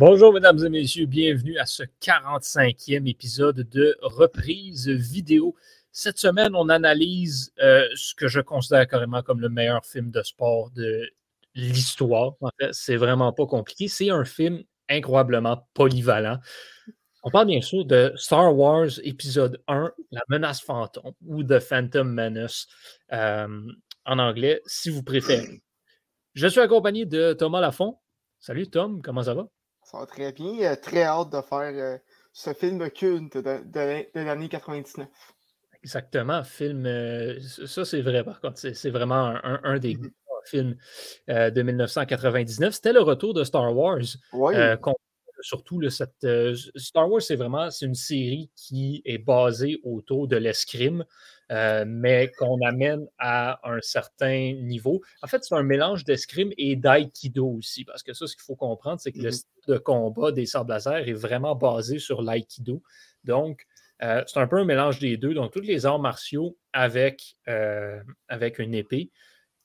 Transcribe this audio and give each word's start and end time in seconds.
Bonjour, 0.00 0.32
mesdames 0.32 0.64
et 0.64 0.70
messieurs, 0.70 1.04
bienvenue 1.04 1.58
à 1.58 1.66
ce 1.66 1.82
45e 2.00 3.06
épisode 3.06 3.68
de 3.68 3.98
reprise 4.00 4.88
vidéo. 4.88 5.54
Cette 5.92 6.18
semaine, 6.18 6.56
on 6.56 6.70
analyse 6.70 7.52
euh, 7.62 7.86
ce 7.94 8.14
que 8.14 8.26
je 8.26 8.40
considère 8.40 8.88
carrément 8.88 9.22
comme 9.22 9.42
le 9.42 9.50
meilleur 9.50 9.84
film 9.84 10.10
de 10.10 10.22
sport 10.22 10.70
de 10.70 11.06
l'histoire. 11.54 12.32
En 12.40 12.48
fait, 12.58 12.72
c'est 12.72 12.96
vraiment 12.96 13.34
pas 13.34 13.44
compliqué. 13.44 13.88
C'est 13.88 14.08
un 14.08 14.24
film 14.24 14.62
incroyablement 14.88 15.68
polyvalent. 15.74 16.38
On 17.22 17.30
parle 17.30 17.48
bien 17.48 17.60
sûr 17.60 17.84
de 17.84 18.14
Star 18.16 18.56
Wars 18.56 18.88
épisode 19.02 19.62
1, 19.68 19.92
La 20.12 20.22
menace 20.30 20.62
fantôme 20.62 21.12
ou 21.26 21.44
The 21.44 21.58
Phantom 21.58 22.10
Menace 22.10 22.68
euh, 23.12 23.70
en 24.06 24.18
anglais, 24.18 24.62
si 24.64 24.88
vous 24.88 25.02
préférez. 25.02 25.60
Je 26.32 26.46
suis 26.46 26.60
accompagné 26.60 27.04
de 27.04 27.34
Thomas 27.34 27.60
Lafont. 27.60 27.98
Salut 28.38 28.70
Tom, 28.70 29.02
comment 29.02 29.24
ça 29.24 29.34
va? 29.34 29.50
Ça 29.90 29.98
va 29.98 30.06
très 30.06 30.32
bien. 30.32 30.76
Très 30.76 31.02
hâte 31.02 31.30
de 31.30 31.40
faire 31.40 31.72
euh, 31.74 31.98
ce 32.32 32.52
film 32.52 32.88
culte 32.90 33.36
de, 33.36 33.60
de, 33.64 34.06
l'année 34.14 34.48
99. 34.48 35.08
Exactement. 35.82 36.44
Film, 36.44 36.86
euh, 36.86 37.40
ça 37.40 37.84
c'est 37.84 38.02
vrai 38.02 38.22
par 38.22 38.40
contre. 38.40 38.58
C'est 38.58 38.90
vraiment 38.90 39.34
un, 39.42 39.78
des 39.78 39.94
mm-hmm. 39.94 40.10
films 40.44 40.76
de 41.28 41.62
1999. 41.62 42.74
C'était 42.74 42.92
le 42.92 43.00
retour 43.00 43.34
de 43.34 43.44
Star 43.44 43.74
Wars. 43.76 43.98
Oui 44.32 44.54
surtout, 45.42 45.88
cette, 45.90 46.24
euh, 46.24 46.54
Star 46.76 47.10
Wars, 47.10 47.22
c'est 47.22 47.36
vraiment 47.36 47.70
c'est 47.70 47.86
une 47.86 47.94
série 47.94 48.50
qui 48.56 49.02
est 49.04 49.18
basée 49.18 49.80
autour 49.84 50.28
de 50.28 50.36
l'escrime, 50.36 51.04
euh, 51.50 51.84
mais 51.86 52.30
qu'on 52.38 52.60
amène 52.66 53.06
à 53.18 53.60
un 53.68 53.80
certain 53.80 54.52
niveau. 54.54 55.00
En 55.22 55.26
fait, 55.26 55.44
c'est 55.44 55.54
un 55.54 55.62
mélange 55.62 56.04
d'escrime 56.04 56.52
et 56.58 56.76
d'aïkido 56.76 57.46
aussi, 57.46 57.84
parce 57.84 58.02
que 58.02 58.12
ça, 58.12 58.26
ce 58.26 58.34
qu'il 58.36 58.44
faut 58.44 58.56
comprendre, 58.56 59.00
c'est 59.00 59.12
que 59.12 59.18
le 59.18 59.28
mmh 59.28 59.32
style 59.32 59.50
de 59.68 59.78
combat 59.78 60.32
des 60.32 60.46
sables 60.46 60.70
laser 60.70 61.08
est 61.08 61.12
vraiment 61.12 61.54
basé 61.54 61.98
sur 61.98 62.22
l'aïkido. 62.22 62.82
Donc, 63.24 63.66
euh, 64.02 64.22
c'est 64.26 64.40
un 64.40 64.46
peu 64.46 64.58
un 64.58 64.64
mélange 64.64 64.98
des 64.98 65.16
deux. 65.16 65.34
Donc, 65.34 65.52
tous 65.52 65.60
les 65.60 65.86
arts 65.86 65.98
martiaux 65.98 66.56
avec, 66.72 67.36
avec 68.28 68.58
une 68.58 68.74
épée 68.74 69.10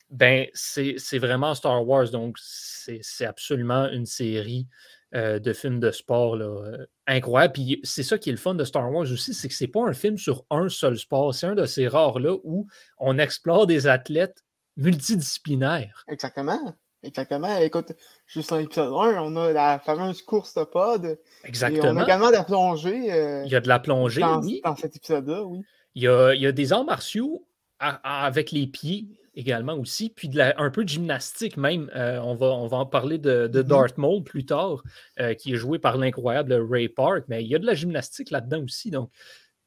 ben, 0.10 0.48
c'est 0.54 1.17
vraiment 1.17 1.54
Star 1.56 1.86
Wars. 1.88 2.10
Donc, 2.10 2.38
c'est 2.39 3.26
absolument 3.26 3.89
une 3.89 4.06
série 4.06 4.67
euh, 5.16 5.39
de 5.39 5.53
films 5.53 5.80
de 5.80 5.91
sport 5.91 6.35
là, 6.35 6.45
euh, 6.45 6.85
incroyable. 7.08 7.53
Puis 7.53 7.80
c'est 7.83 8.03
ça 8.03 8.17
qui 8.17 8.30
est 8.30 8.33
le 8.33 8.38
fun 8.38 8.53
de 8.53 8.66
Star 8.66 8.91
Wars 8.91 9.09
aussi, 9.11 9.33
c'est 9.33 9.47
que 9.47 9.53
c'est 9.53 9.67
pas 9.67 9.83
un 9.83 9.94
film 9.94 10.17
sur 10.17 10.45
un 10.49 10.67
seul 10.67 10.97
sport. 10.97 11.33
C'est 11.33 11.47
un 11.47 11.55
de 11.55 11.66
ces 11.66 11.88
rares-là 11.88 12.35
où 12.44 12.67
on 12.97 13.17
explore 13.17 13.66
des 13.66 13.88
athlètes 13.88 14.43
multidisciplinaires. 14.75 16.03
Exactement. 16.09 16.75
Exactement. 17.02 17.55
Écoute, 17.59 17.93
juste 18.25 18.49
dans 18.49 18.58
l'épisode 18.58 18.91
1, 18.91 19.21
on 19.21 19.36
a 19.38 19.53
la 19.53 19.80
fameuse 19.80 20.21
course 20.21 20.53
de 20.55 20.63
pod. 20.63 21.19
Exactement. 21.43 21.91
on 21.91 21.97
a 21.97 22.03
également 22.03 22.27
de 22.27 22.33
la 22.33 22.43
plongée. 22.43 23.13
Euh, 23.13 23.43
il 23.45 23.52
y 23.52 23.55
a 23.55 23.61
de 23.61 23.67
la 23.67 23.80
plongée, 23.80 24.21
dans, 24.21 24.41
oui. 24.41 24.59
Dans 24.63 24.75
cet 24.75 24.95
épisode-là, 24.95 25.43
oui. 25.43 25.61
Il 25.93 26.03
y, 26.03 26.08
a, 26.08 26.33
il 26.33 26.41
y 26.41 26.47
a 26.47 26.52
des 26.52 26.73
arts 26.73 26.83
martiaux 26.83 27.47
avec 27.80 28.52
les 28.52 28.67
pieds 28.67 29.08
également 29.36 29.73
aussi, 29.73 30.09
puis 30.09 30.30
un 30.39 30.69
peu 30.69 30.83
de 30.83 30.89
gymnastique 30.89 31.58
même. 31.58 31.91
Euh, 31.95 32.19
on, 32.19 32.36
va, 32.36 32.47
on 32.47 32.67
va 32.67 32.78
en 32.78 32.86
parler 32.86 33.17
de, 33.17 33.47
de 33.47 33.61
mm-hmm. 33.61 33.67
Darth 33.67 33.97
Maul 33.97 34.23
plus 34.23 34.45
tard, 34.45 34.83
euh, 35.19 35.33
qui 35.33 35.53
est 35.53 35.58
joué 35.58 35.80
par 35.80 35.97
l'incroyable 35.97 36.54
Ray 36.54 36.89
Park, 36.89 37.26
mais 37.27 37.43
il 37.43 37.48
y 37.48 37.55
a 37.55 37.60
de 37.60 37.65
la 37.65 37.73
gymnastique 37.73 38.32
là-dedans 38.32 38.64
aussi, 38.64 38.92
donc, 38.92 39.10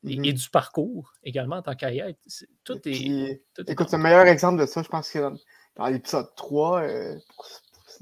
et, 0.07 0.17
mm-hmm. 0.17 0.33
du 0.33 0.51
parcours 0.51 1.13
également 1.23 1.57
en 1.57 1.63
tant 1.63 1.75
qu'ayette. 1.75 2.19
Tout 2.65 2.81
est. 2.87 3.43
écoute, 3.67 3.93
le 3.93 3.99
meilleur 3.99 4.27
exemple 4.27 4.61
de 4.61 4.67
ça, 4.67 4.83
je 4.83 4.89
pense 4.89 5.11
que 5.11 5.33
dans, 5.77 5.87
l'épisode 5.87 6.35
3, 6.37 6.83
euh, 6.83 7.17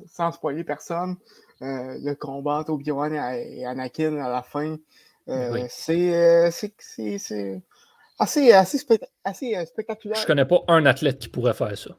sans 0.06 0.32
spoiler 0.32 0.64
personne, 0.64 1.16
le 1.60 2.14
combat 2.14 2.58
entre 2.58 2.70
Obi-Wan 2.70 3.12
et, 3.12 3.64
Anakin 3.64 4.18
à 4.18 4.28
la 4.28 4.42
fin, 4.42 4.76
c'est 5.68 6.52
assez, 8.18 8.52
assez, 8.52 8.78
assez 9.24 9.56
euh, 9.56 9.64
spectaculaire. 9.64 10.18
Je 10.20 10.26
connais 10.26 10.44
pas 10.44 10.62
un 10.68 10.86
athlète 10.86 11.18
qui 11.18 11.28
pourrait 11.28 11.54
faire 11.54 11.76
ça. 11.76 11.96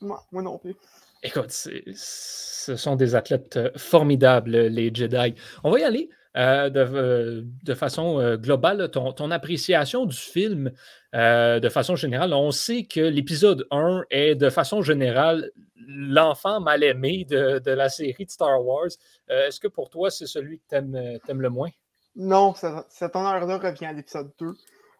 Moi, 0.00 0.22
moi 0.32 0.42
non 0.42 0.58
plus. 0.58 0.74
Écoute, 1.22 1.50
ce 1.50 2.76
sont 2.76 2.96
des 2.96 3.14
athlètes 3.14 3.56
euh, 3.56 3.70
formidables, 3.76 4.56
les 4.56 4.94
Jedi. 4.94 5.34
On 5.64 5.70
va 5.70 5.80
y 5.80 5.84
aller. 5.84 6.10
Euh, 6.36 6.68
de, 6.68 7.74
façon 7.74 8.36
globale, 8.36 8.90
ton, 8.90 9.14
ton, 9.14 9.30
appréciation 9.30 10.04
du 10.04 10.14
film 10.14 10.70
de 11.14 11.68
façon 11.70 11.96
générale. 11.96 12.34
On 12.34 12.50
sait 12.50 12.84
que 12.84 13.00
l'épisode 13.00 13.66
1 13.70 14.04
est 14.10 14.34
de 14.34 14.50
façon 14.50 14.82
générale 14.82 15.50
l'enfant 15.88 16.60
mal 16.60 16.84
aimé 16.84 17.24
de, 17.26 17.58
de, 17.58 17.70
la 17.70 17.88
série 17.88 18.26
de 18.26 18.30
Star 18.30 18.62
Wars. 18.62 18.90
Est-ce 19.30 19.58
que 19.58 19.68
pour 19.68 19.88
toi, 19.88 20.10
c'est 20.10 20.26
celui 20.26 20.58
que 20.58 20.64
tu 20.68 20.76
aimes, 20.76 21.40
le 21.40 21.48
moins? 21.48 21.70
Non, 22.16 22.52
cet 22.90 23.16
honneur-là 23.16 23.56
revient 23.56 23.86
à 23.86 23.94
l'épisode 23.94 24.30
2. 24.38 24.52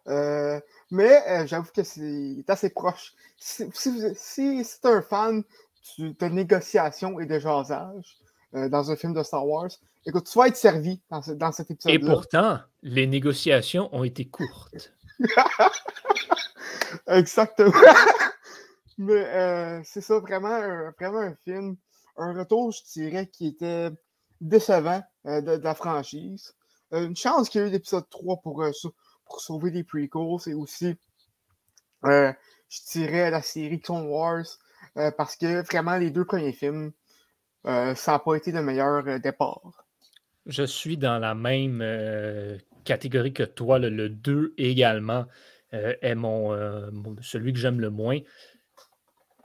Euh, 0.07 0.59
mais 0.89 1.21
euh, 1.27 1.47
j'avoue 1.47 1.69
que 1.73 1.83
c'est 1.83 2.43
assez 2.47 2.69
proche. 2.69 3.13
Si, 3.37 3.65
si, 4.15 4.63
c'est 4.63 4.85
un 4.85 5.01
fan 5.01 5.43
de 5.97 6.25
négociation 6.27 7.19
et 7.19 7.25
de 7.25 7.39
jasage 7.39 8.17
euh, 8.55 8.69
dans 8.69 8.89
un 8.89 8.95
film 8.95 9.13
de 9.13 9.23
Star 9.23 9.45
Wars, 9.45 9.69
écoute, 10.05 10.29
tu 10.31 10.37
vas 10.37 10.47
être 10.47 10.55
servi 10.55 11.01
dans, 11.09 11.21
dans 11.35 11.51
cet 11.51 11.71
épisode-là. 11.71 11.95
Et 11.95 11.99
pourtant, 11.99 12.59
les 12.83 13.07
négociations 13.07 13.93
ont 13.93 14.03
été 14.03 14.25
courtes. 14.25 14.93
Exactement. 17.07 17.71
mais 18.97 19.83
c'est 19.83 20.01
ça, 20.01 20.19
vraiment, 20.19 20.59
vraiment 20.99 21.19
un 21.19 21.35
film, 21.43 21.75
un 22.17 22.33
retour, 22.33 22.71
je 22.71 22.83
dirais, 22.93 23.27
qui 23.27 23.47
était 23.47 23.89
décevant 24.39 25.03
de, 25.25 25.61
la 25.61 25.75
franchise. 25.75 26.53
une 26.91 27.15
chance 27.15 27.49
qu'il 27.49 27.61
y 27.61 27.63
ait 27.65 27.67
eu 27.67 27.71
l'épisode 27.71 28.09
3 28.09 28.37
pour 28.37 28.63
ça 28.73 28.89
pour 29.27 29.41
sauver 29.41 29.71
des 29.71 29.83
prequels 29.83 30.51
et 30.51 30.53
aussi, 30.53 30.95
euh, 32.05 32.31
je 32.69 32.79
dirais, 32.91 33.29
la 33.29 33.41
série 33.41 33.79
Clone 33.79 34.07
Wars, 34.07 34.45
euh, 34.97 35.11
parce 35.11 35.35
que 35.35 35.65
vraiment, 35.65 35.97
les 35.97 36.11
deux 36.11 36.25
premiers 36.25 36.53
films, 36.53 36.91
euh, 37.65 37.95
ça 37.95 38.13
n'a 38.13 38.19
pas 38.19 38.35
été 38.35 38.51
le 38.51 38.61
meilleur 38.61 39.19
départ. 39.19 39.85
Je 40.45 40.63
suis 40.63 40.97
dans 40.97 41.19
la 41.19 41.35
même 41.35 41.83
catégorie 42.85 43.33
que 43.33 43.43
toi. 43.43 43.79
Le, 43.79 44.09
2 44.09 44.53
également 44.57 45.25
est 45.71 46.15
mon, 46.15 46.55
celui 47.21 47.51
que 47.51 47.59
j'aime 47.59 47.81
le 47.81 47.89
moins. 47.89 48.19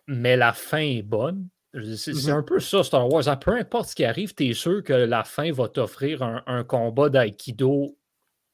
Mais 0.07 0.37
la 0.37 0.53
fin 0.53 0.79
est 0.79 1.03
bonne. 1.03 1.49
C'est 1.75 2.13
mm-hmm. 2.13 2.31
un 2.31 2.43
peu 2.43 2.61
ça, 2.61 2.85
Star 2.85 3.09
Wars. 3.09 3.27
À 3.27 3.37
peu 3.37 3.53
importe 3.53 3.89
ce 3.89 3.95
qui 3.97 4.05
arrive, 4.05 4.35
tu 4.35 4.47
es 4.47 4.53
sûr 4.53 4.85
que 4.85 4.93
la 4.93 5.25
fin 5.25 5.51
va 5.51 5.69
t'offrir 5.69 6.23
un, 6.23 6.43
un, 6.47 6.65
combat 6.65 7.09
d'aïkido 7.09 7.97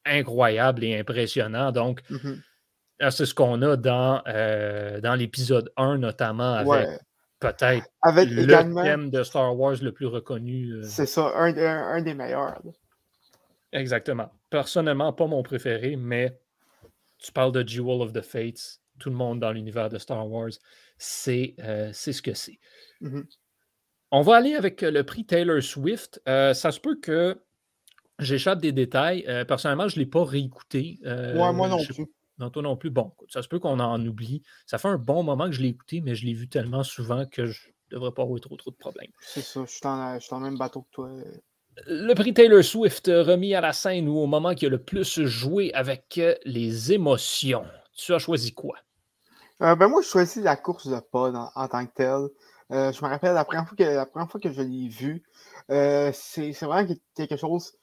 incroyable 0.09 0.85
et 0.85 0.99
impressionnant. 0.99 1.73
Donc, 1.73 2.03
mm-hmm. 2.11 3.11
c'est 3.11 3.27
ce 3.27 3.35
qu'on 3.35 3.63
a 3.63 3.77
dans, 3.77 4.23
euh, 4.27 5.01
dans 5.01 5.15
l'épisode 5.15 5.73
1, 5.77 5.99
notamment 5.99 6.55
avec 6.55 6.89
peut-être 7.41 7.87
le 8.05 8.83
thème 8.83 9.11
de 9.11 9.23
Star 9.23 9.57
Wars 9.57 9.77
le 9.83 9.93
plus 9.93 10.07
reconnu. 10.07 10.73
Euh. 10.73 10.83
C'est 10.83 11.07
ça, 11.07 11.33
un, 11.37 12.03
des 12.03 12.15
meilleurs. 12.15 12.61
Exactement. 13.73 14.31
Personnellement, 14.51 15.13
pas 15.13 15.27
mon 15.27 15.43
préféré, 15.43 15.97
mais 15.97 16.39
tu 17.19 17.33
parles 17.33 17.53
de 17.53 17.67
Jewel 17.67 18.01
of 18.01 18.13
the 18.13 18.23
Fates. 18.23 18.81
Tout 18.99 19.11
le 19.11 19.17
monde 19.17 19.39
dans 19.39 19.53
l'univers 19.53 19.89
de 19.89 19.99
Star 19.99 20.29
Wars, 20.29 20.51
c'est 20.97 21.55
euh, 21.61 21.93
ce 21.93 22.21
que 22.21 22.35
c'est. 22.35 22.59
Mm-hmm. 23.01 23.25
On 24.11 24.23
va 24.23 24.37
aller 24.37 24.55
avec 24.55 24.81
le 24.81 25.05
prix 25.05 25.25
Taylor 25.25 25.63
Swift. 25.63 26.21
ça 26.27 26.55
se 26.55 26.81
peut 26.81 26.99
que 26.99 27.39
J'échappe 28.19 28.61
des 28.61 28.73
détails. 28.73 29.25
Euh, 29.29 29.45
personnellement, 29.45 29.89
je 29.89 29.97
ne 29.97 30.01
l'ai 30.01 30.11
pas 30.11 30.25
réécouté. 30.25 30.99
Euh, 31.05 31.35
moi 31.53 31.69
non 31.69 31.85
plus. 31.85 32.07
Non, 32.39 32.51
toi 32.51 32.63
non 32.63 32.77
plus. 32.77 32.91
Bon, 32.91 33.13
ça 33.29 33.43
se 33.43 33.49
peut 33.49 33.59
qu'on 33.59 33.81
en 33.81 34.05
oublie. 34.05 34.43
Ça 34.67 34.79
fait 34.79 34.89
un 34.89 34.99
bon 34.99 35.23
moment 35.23 35.47
que 35.47 35.53
je 35.53 35.63
l'ai 35.63 35.69
écouté, 35.69 36.01
mais 36.01 36.15
je 36.15 36.25
l'ai 36.27 36.35
vu 36.35 36.49
tellement 36.49 36.83
souvent 36.83 37.27
que 37.27 37.47
je 37.47 37.69
ne 37.69 37.97
devrais 37.97 38.13
pas 38.13 38.23
avoir 38.23 38.41
trop, 38.41 38.57
trop 38.57 38.71
de 38.71 38.77
problèmes. 38.77 39.11
C'est 39.21 39.43
ça, 39.43 39.65
je 39.65 39.71
suis 39.71 39.81
dans, 39.83 40.19
le 40.39 40.39
même 40.39 40.59
bateau 40.59 40.83
que 40.83 40.91
toi. 40.93 41.11
Le 41.87 42.15
prix 42.15 42.35
Taylor 42.35 42.63
Swift 42.63 43.07
remis 43.07 43.55
à 43.55 43.61
la 43.61 43.73
scène 43.73 44.09
ou 44.09 44.19
au 44.19 44.27
moment 44.27 44.55
qui 44.55 44.67
a 44.67 44.69
le 44.69 44.83
plus 44.83 45.25
joué 45.25 45.73
avec 45.75 46.19
euh, 46.19 46.35
les 46.45 46.93
émotions. 46.93 47.65
Tu 47.97 48.15
as 48.15 48.19
choisi 48.19 48.53
quoi? 48.53 48.77
ben 49.61 49.89
moi, 49.89 50.03
je 50.03 50.09
choisis 50.09 50.43
la 50.43 50.57
course 50.57 50.87
de 50.89 51.01
pod 51.01 51.35
en, 51.35 51.69
tant 51.69 51.85
que 51.85 51.93
telle. 51.93 52.29
je 52.71 53.05
me 53.05 53.09
rappelle 53.09 53.35
la 53.35 53.45
première 53.45 53.67
fois 53.67 53.77
que, 53.77 53.83
la 53.83 54.07
première 54.07 54.31
fois 54.31 54.41
que 54.41 54.53
je 54.53 54.63
l'ai 54.63 54.89
vu, 54.89 55.25
c'est 55.69 56.53
vraiment 56.63 56.95
quelque 57.17 57.37
chose 57.37 57.78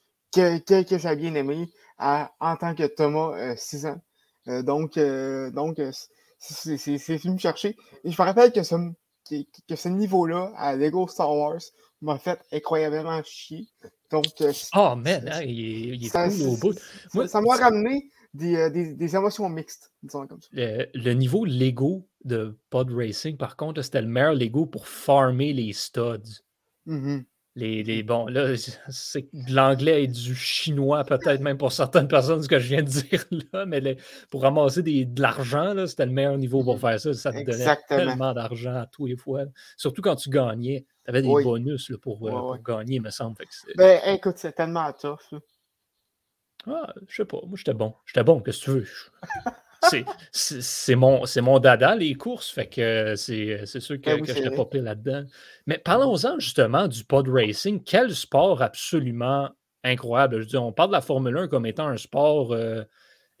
que, 0.58 0.82
que, 0.82 0.98
j'ai 0.98 1.16
bien 1.16 1.34
aimé 1.34 1.68
en 1.98 2.56
tant 2.58 2.74
que 2.74 2.86
Thomas 2.86 3.56
6 3.56 3.86
euh, 3.86 3.90
ans. 3.90 4.00
Euh, 4.48 4.62
donc, 4.62 4.96
euh, 4.96 5.50
donc 5.50 5.80
c'est 6.38 6.76
venu 6.76 7.34
me 7.34 7.38
chercher. 7.38 7.76
Et 8.04 8.10
je 8.10 8.20
me 8.20 8.26
rappelle 8.26 8.52
que 8.52 8.62
ce, 8.62 8.74
que, 9.28 9.76
ce 9.76 9.88
niveau-là 9.88 10.52
à 10.56 10.76
Lego 10.76 11.08
Star 11.08 11.34
Wars 11.34 11.60
m'a 12.02 12.18
fait 12.18 12.38
incroyablement 12.52 13.22
chier. 13.24 13.66
Donc, 14.10 14.26
oh 14.76 14.94
man, 14.94 15.28
hein, 15.32 15.42
il, 15.42 16.04
est 16.04 16.08
ça, 16.08 16.28
cool 16.28 16.42
au 16.42 16.56
bout. 16.56 16.74
ça 17.26 17.40
m'a 17.40 17.56
ramené 17.56 18.08
des, 18.32 18.70
des, 18.70 18.94
des, 18.94 19.16
émotions 19.16 19.48
mixtes, 19.48 19.90
disons 20.02 20.28
comme 20.28 20.40
ça. 20.40 20.48
Le, 20.52 21.12
niveau 21.12 21.44
Lego 21.44 22.06
de 22.24 22.56
Pod 22.70 22.92
Racing, 22.92 23.36
par 23.36 23.56
contre, 23.56 23.82
c'était 23.82 24.02
le 24.02 24.06
meilleur 24.06 24.34
Lego 24.34 24.66
pour 24.66 24.86
farmer 24.86 25.52
les 25.52 25.72
studs. 25.72 26.42
Mm-hmm. 26.86 27.24
Les, 27.56 27.82
les 27.82 28.02
bon, 28.02 28.26
là, 28.26 28.54
c'est 28.90 29.28
de 29.32 29.54
l'anglais 29.54 30.04
et 30.04 30.06
du 30.06 30.34
chinois, 30.34 31.04
peut-être 31.04 31.40
même 31.40 31.56
pour 31.56 31.72
certaines 31.72 32.06
personnes, 32.06 32.42
ce 32.42 32.48
que 32.48 32.58
je 32.58 32.68
viens 32.68 32.82
de 32.82 32.88
dire 32.88 33.24
là, 33.52 33.64
mais 33.64 33.96
pour 34.30 34.42
ramasser 34.42 34.82
des, 34.82 35.06
de 35.06 35.22
l'argent, 35.22 35.74
c'était 35.86 36.04
le 36.04 36.12
meilleur 36.12 36.36
niveau 36.36 36.62
pour 36.62 36.76
mmh 36.76 36.80
faire 36.80 37.00
ça. 37.00 37.14
Ça 37.14 37.32
te 37.32 37.42
donnait 37.42 37.76
tellement 37.88 38.34
d'argent 38.34 38.74
à 38.74 38.86
tous 38.86 39.06
les 39.06 39.16
fois. 39.16 39.44
Surtout 39.76 40.02
quand 40.02 40.16
tu 40.16 40.28
gagnais. 40.28 40.84
Tu 41.04 41.10
avais 41.10 41.22
des 41.22 41.28
bonus 41.28 41.88
là, 41.88 41.96
pour, 41.98 42.28
euh, 42.28 42.56
gagner, 42.58 43.00
me 43.00 43.10
semble. 43.10 43.36
ben, 43.76 44.00
écoute, 44.06 44.34
c'est 44.36 44.52
tellement 44.52 44.92
tough. 44.92 45.40
Ah, 46.66 46.92
je 47.08 47.16
sais 47.16 47.24
pas. 47.24 47.38
Moi, 47.46 47.56
j'étais 47.56 47.74
bon. 47.74 47.94
J'étais 48.04 48.24
bon, 48.24 48.40
qu'est-ce 48.40 48.58
que 48.58 48.64
tu 48.64 48.70
veux? 48.72 48.86
c'est 50.32 50.94
mon, 50.94 51.22
mon 51.42 51.58
dada, 51.58 51.94
les 51.94 52.14
courses, 52.14 52.50
fait 52.50 52.66
que 52.66 53.14
c'est 53.16 53.80
sûr 53.80 54.00
que, 54.00 54.16
ben 54.16 54.24
je 54.24 54.42
n'ai 54.42 54.50
pas 54.50 54.64
pris 54.64 54.80
là-dedans. 54.80 55.24
Mais 55.66 55.78
parlons-en 55.78 56.38
justement 56.38 56.88
du 56.88 57.04
pod 57.04 57.28
racing. 57.28 57.82
Quel 57.82 58.14
sport 58.14 58.62
absolument 58.62 59.50
incroyable. 59.86 60.42
Je 60.42 60.48
dis, 60.48 60.56
on 60.56 60.72
parle 60.72 60.90
de 60.90 60.94
la 60.94 61.00
Formule 61.00 61.36
1 61.36 61.48
comme 61.48 61.66
étant 61.66 61.86
un 61.86 61.96
sport 61.96 62.52
euh, 62.52 62.82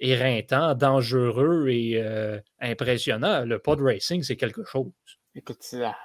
éreintant, 0.00 0.74
dangereux 0.74 1.68
et 1.68 1.94
euh, 1.96 2.40
impressionnant. 2.60 3.44
Le 3.44 3.58
pod 3.58 3.80
racing, 3.80 4.22
c'est 4.22 4.36
quelque 4.36 4.64
chose. 4.64 4.92
Écoute, 5.34 5.58
c'est 5.60 5.78
la, 5.78 5.96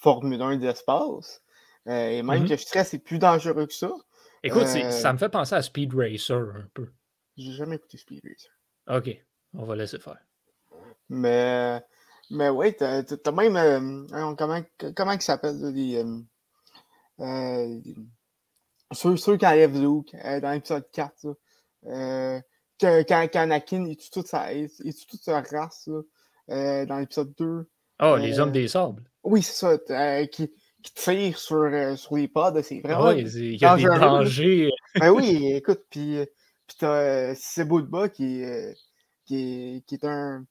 Formule 0.00 0.40
1 0.40 0.56
d'espace. 0.56 1.42
Euh, 1.86 2.10
et 2.10 2.22
même 2.22 2.44
mm-hmm. 2.44 2.48
que 2.48 2.56
je 2.56 2.84
c'est 2.84 2.98
plus 2.98 3.18
dangereux 3.18 3.66
que 3.66 3.74
ça. 3.74 3.90
Écoute, 4.42 4.66
ça 4.66 5.12
me 5.12 5.18
fait 5.18 5.28
penser 5.28 5.54
à 5.54 5.62
Speed 5.62 5.94
Racer 5.94 6.36
un 6.56 6.68
peu. 6.72 6.88
J'ai 7.36 7.52
jamais 7.52 7.76
écouté 7.76 7.98
Speed 7.98 8.22
Racer. 8.24 8.50
OK. 8.88 9.24
On 9.54 9.64
va 9.64 9.76
laisser 9.76 9.98
faire. 9.98 10.18
Mais, 11.08 11.82
mais 12.30 12.48
oui, 12.48 12.74
t'as 12.76 13.02
as 13.02 13.32
même. 13.32 13.56
Euh, 13.56 14.34
comment, 14.36 14.60
comment 14.94 15.12
il 15.12 15.20
s'appelle 15.22 15.60
les. 15.74 15.96
Euh, 15.96 16.18
euh, 17.20 17.80
ceux, 18.92 19.16
ceux 19.16 19.36
qui 19.36 19.46
enlèvent 19.46 19.78
Luke 19.78 20.14
dans 20.14 20.52
l'épisode 20.52 20.88
4. 20.92 21.26
Là, 21.82 22.40
quand, 22.80 23.04
quand 23.08 23.40
Anakin 23.40 23.84
il 23.84 23.96
tue 23.96 24.10
toute 24.10 24.26
sa, 24.26 24.52
il, 24.52 24.68
toute 24.68 25.20
sa 25.20 25.42
race 25.42 25.88
dans 26.48 26.98
l'épisode 26.98 27.34
2. 27.36 27.68
Oh, 28.02 28.16
les 28.16 28.38
hommes 28.40 28.52
des 28.52 28.68
sables. 28.68 29.02
Oui, 29.22 29.42
c'est 29.42 29.52
ça. 29.52 30.26
qui, 30.26 30.50
qui 30.82 30.94
tirent 30.94 31.38
sur, 31.38 31.98
sur 31.98 32.16
les 32.16 32.28
pods. 32.28 32.62
C'est 32.62 32.80
vraiment. 32.80 33.08
oui, 33.08 33.22
il 33.22 33.60
y 33.60 33.64
a 33.64 33.76
des 33.76 33.84
dangers. 33.84 34.70
ben 34.94 35.10
oui, 35.10 35.52
écoute, 35.52 35.82
puis, 35.90 36.24
puis 36.66 36.76
t'as 36.78 37.34
Sebulba 37.34 38.08
qui 38.08 38.42
est 39.34 39.86
qui 39.86 39.94
est, 39.94 40.04
un, 40.04 40.44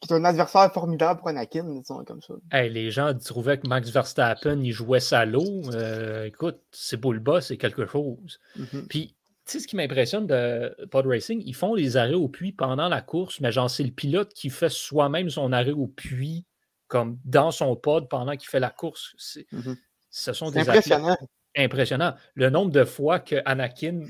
qui 0.00 0.12
est 0.12 0.16
un 0.16 0.24
adversaire 0.24 0.72
formidable 0.72 1.20
pour 1.20 1.28
Anakin, 1.28 1.64
disons 1.64 2.04
comme 2.04 2.20
ça. 2.22 2.34
les 2.52 2.90
gens 2.90 3.14
trouvaient 3.14 3.58
que 3.58 3.68
Max 3.68 3.90
Verstappen, 3.90 4.60
il 4.62 4.72
jouait 4.72 5.00
salaud. 5.00 5.62
Euh, 5.72 6.24
écoute, 6.24 6.60
c'est 6.72 6.96
beau 6.96 7.12
le 7.12 7.20
bas, 7.20 7.40
c'est 7.40 7.56
quelque 7.56 7.86
chose. 7.86 8.40
Mm-hmm. 8.58 8.86
Puis, 8.88 9.14
tu 9.46 9.52
sais, 9.52 9.60
ce 9.60 9.66
qui 9.66 9.76
m'impressionne 9.76 10.26
de 10.26 10.74
Pod 10.90 11.06
Racing, 11.06 11.42
ils 11.44 11.54
font 11.54 11.74
les 11.74 11.96
arrêts 11.96 12.14
au 12.14 12.28
puits 12.28 12.52
pendant 12.52 12.88
la 12.88 13.02
course, 13.02 13.40
mais 13.40 13.52
genre, 13.52 13.70
c'est 13.70 13.84
le 13.84 13.90
pilote 13.90 14.32
qui 14.32 14.50
fait 14.50 14.70
soi-même 14.70 15.28
son 15.28 15.52
arrêt 15.52 15.72
au 15.72 15.86
puits, 15.86 16.44
comme 16.88 17.18
dans 17.24 17.50
son 17.50 17.76
pod 17.76 18.08
pendant 18.08 18.36
qu'il 18.36 18.48
fait 18.48 18.60
la 18.60 18.70
course. 18.70 19.14
Mm-hmm. 19.52 19.76
Ce 20.10 20.32
sont 20.32 20.50
des 20.50 20.60
impressionnant. 20.60 21.16
impressionnants. 21.56 22.14
Le 22.34 22.50
nombre 22.50 22.72
de 22.72 22.84
fois 22.84 23.20
que 23.20 23.36
Anakin 23.44 24.06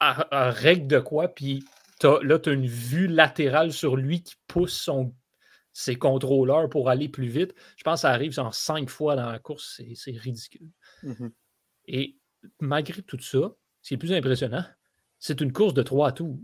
a, 0.00 0.50
règle 0.50 0.86
de 0.86 0.98
quoi, 0.98 1.28
puis 1.28 1.64
là, 2.02 2.38
tu 2.38 2.50
as 2.50 2.52
une 2.52 2.66
vue 2.66 3.06
latérale 3.08 3.72
sur 3.72 3.96
lui 3.96 4.22
qui 4.22 4.34
pousse 4.46 4.74
son, 4.74 5.14
ses 5.72 5.96
contrôleurs 5.96 6.68
pour 6.68 6.88
aller 6.88 7.08
plus 7.08 7.28
vite. 7.28 7.54
Je 7.76 7.84
pense 7.84 8.00
que 8.00 8.02
ça 8.02 8.10
arrive 8.10 8.38
en 8.38 8.52
cinq 8.52 8.90
fois 8.90 9.16
dans 9.16 9.30
la 9.30 9.38
course. 9.38 9.80
C'est 9.94 10.16
ridicule. 10.16 10.70
Mm-hmm. 11.02 11.30
Et 11.86 12.16
malgré 12.60 13.02
tout 13.02 13.20
ça, 13.20 13.52
ce 13.82 13.88
qui 13.88 13.94
est 13.94 13.98
plus 13.98 14.12
impressionnant, 14.12 14.64
c'est 15.18 15.40
une 15.40 15.52
course 15.52 15.74
de 15.74 15.82
trois 15.82 16.12
tours. 16.12 16.38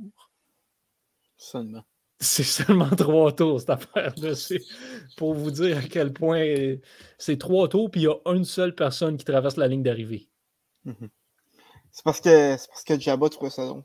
Seulement. 1.37 1.85
C'est 2.21 2.45
seulement 2.45 2.91
trois 2.91 3.35
tours, 3.35 3.61
cette 3.61 3.71
affaire-là. 3.71 4.33
Pour 5.17 5.35
vous 5.35 5.51
dire 5.51 5.79
à 5.79 5.83
quel 5.83 6.12
point 6.12 6.77
c'est 7.19 7.39
trois 7.39 7.69
tours, 7.69 7.91
puis 7.91 8.03
il 8.03 8.05
y 8.05 8.09
a 8.09 8.17
une 8.33 8.45
seule 8.45 8.75
personne 8.75 9.17
qui 9.17 9.25
traverse 9.25 9.56
la 9.56 9.69
ligne 9.69 9.83
d'arrivée. 9.83 10.29
Mm-hmm. 10.87 11.11
C'est 11.91 12.05
parce 12.05 12.21
que 12.21 12.56
c'est 12.56 12.69
parce 12.69 12.85
que 12.85 12.99
Jabba 12.99 13.29
trouvait 13.29 13.51
ça 13.51 13.65
long, 13.65 13.83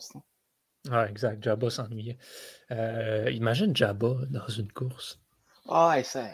ah, 0.90 1.08
exact. 1.10 1.44
Jabba 1.44 1.70
s'ennuyait. 1.70 2.18
Euh, 2.72 3.30
imagine 3.32 3.76
Jabba 3.76 4.16
dans 4.30 4.48
une 4.48 4.72
course. 4.72 5.20
Ah, 5.68 5.90
ouais, 5.90 6.04
ça. 6.04 6.30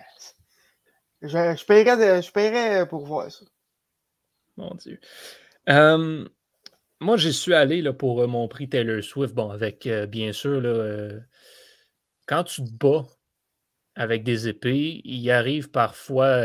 Je, 1.21 1.29
je, 1.29 1.65
paierais 1.65 2.21
je 2.21 2.31
paierais 2.31 2.87
pour 2.87 3.05
voir 3.05 3.31
ça. 3.31 3.45
Mon 4.57 4.73
Dieu. 4.75 4.99
Euh, 5.69 6.27
moi, 7.01 7.17
j'y 7.17 7.33
suis 7.33 7.53
allé 7.53 7.81
là, 7.81 7.91
pour 7.91 8.21
euh, 8.21 8.27
mon 8.27 8.47
prix 8.47 8.69
Taylor 8.69 9.03
Swift. 9.03 9.33
Bon, 9.33 9.49
avec 9.49 9.87
bien 9.87 10.31
sûr, 10.31 10.61
là, 10.61 11.19
quand 12.27 12.43
tu 12.43 12.63
te 12.63 12.71
bats 12.71 13.05
avec 13.95 14.23
des 14.23 14.47
épées, 14.47 15.01
il 15.03 15.29
arrive 15.31 15.71
parfois 15.71 16.41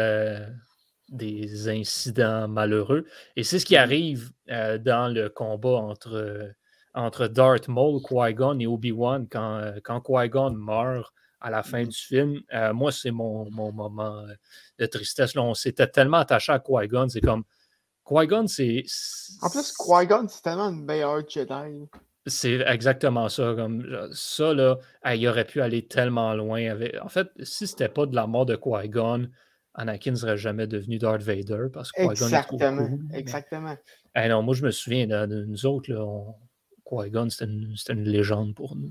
des 1.08 1.68
incidents 1.68 2.48
malheureux. 2.48 3.06
Et 3.36 3.44
c'est 3.44 3.58
ce 3.58 3.66
qui 3.66 3.74
mm-hmm. 3.74 3.78
arrive 3.78 4.32
dans 4.48 5.12
le 5.12 5.28
combat 5.28 5.76
entre 5.76 6.54
entre 6.94 7.28
Darth 7.28 7.68
Maul, 7.68 8.00
Qui-Gon 8.02 8.58
et 8.58 8.66
Obi-Wan 8.66 9.26
quand, 9.30 9.58
euh, 9.58 9.78
quand 9.82 10.00
Qui-Gon 10.00 10.52
meurt 10.52 11.12
à 11.40 11.50
la 11.50 11.62
fin 11.62 11.82
mm-hmm. 11.82 11.88
du 11.88 11.98
film. 11.98 12.40
Euh, 12.52 12.72
moi, 12.72 12.92
c'est 12.92 13.10
mon, 13.10 13.50
moment 13.50 14.18
euh, 14.18 14.34
de 14.78 14.86
tristesse. 14.86 15.36
on 15.36 15.54
s'était 15.54 15.86
tellement 15.86 16.18
attaché 16.18 16.52
à 16.52 16.58
Qui-Gon. 16.58 17.08
C'est 17.08 17.20
comme. 17.20 17.44
Qui-Gon, 18.06 18.46
c'est. 18.46 18.84
En 19.42 19.50
plus, 19.50 19.72
Qui-Gon, 19.72 20.26
c'est 20.28 20.42
tellement 20.42 20.70
une 20.70 20.84
meilleure 20.84 21.28
Jedi. 21.28 21.88
C'est 22.26 22.60
exactement 22.66 23.28
ça. 23.28 23.54
Comme 23.54 24.10
ça, 24.12 24.52
là, 24.52 24.76
il 25.14 25.26
aurait 25.28 25.46
pu 25.46 25.62
aller 25.62 25.86
tellement 25.86 26.34
loin. 26.34 26.70
Avec... 26.70 26.96
En 27.02 27.08
fait, 27.08 27.28
si 27.42 27.66
c'était 27.66 27.88
pas 27.88 28.06
de 28.06 28.14
la 28.14 28.26
mort 28.26 28.46
de 28.46 28.56
Qui-Gon, 28.56 29.28
Anakin 29.74 30.10
ne 30.10 30.16
serait 30.16 30.36
jamais 30.36 30.66
devenu 30.66 30.98
Darth 30.98 31.22
Vader 31.22 31.68
parce 31.72 31.92
que 31.92 32.02
Qui-Gon 32.02 32.10
Exactement. 32.10 32.88
Exactement. 33.14 33.76
non, 34.16 34.42
moi, 34.42 34.54
je 34.54 34.64
me 34.64 34.70
souviens 34.70 35.06
nous 35.26 35.66
autres, 35.66 35.90
là, 35.90 36.04
on, 36.04 36.34
Qui-Gon, 36.90 37.30
c'était 37.30 37.44
une, 37.92 38.04
légende 38.04 38.54
pour 38.54 38.76
nous. 38.76 38.90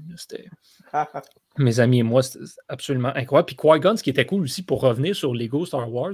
Mes 1.58 1.80
amis 1.80 2.00
et 2.00 2.04
moi, 2.04 2.24
c'était 2.24 2.46
absolument 2.68 3.14
incroyable. 3.16 3.48
Puis 3.48 3.56
Qui-Gon, 3.56 3.98
ce 3.98 4.04
qui 4.04 4.10
était 4.10 4.26
cool 4.26 4.44
aussi 4.44 4.64
pour 4.64 4.82
revenir 4.82 5.16
sur 5.16 5.34
Lego 5.34 5.66
Star 5.66 5.92
Wars, 5.92 6.14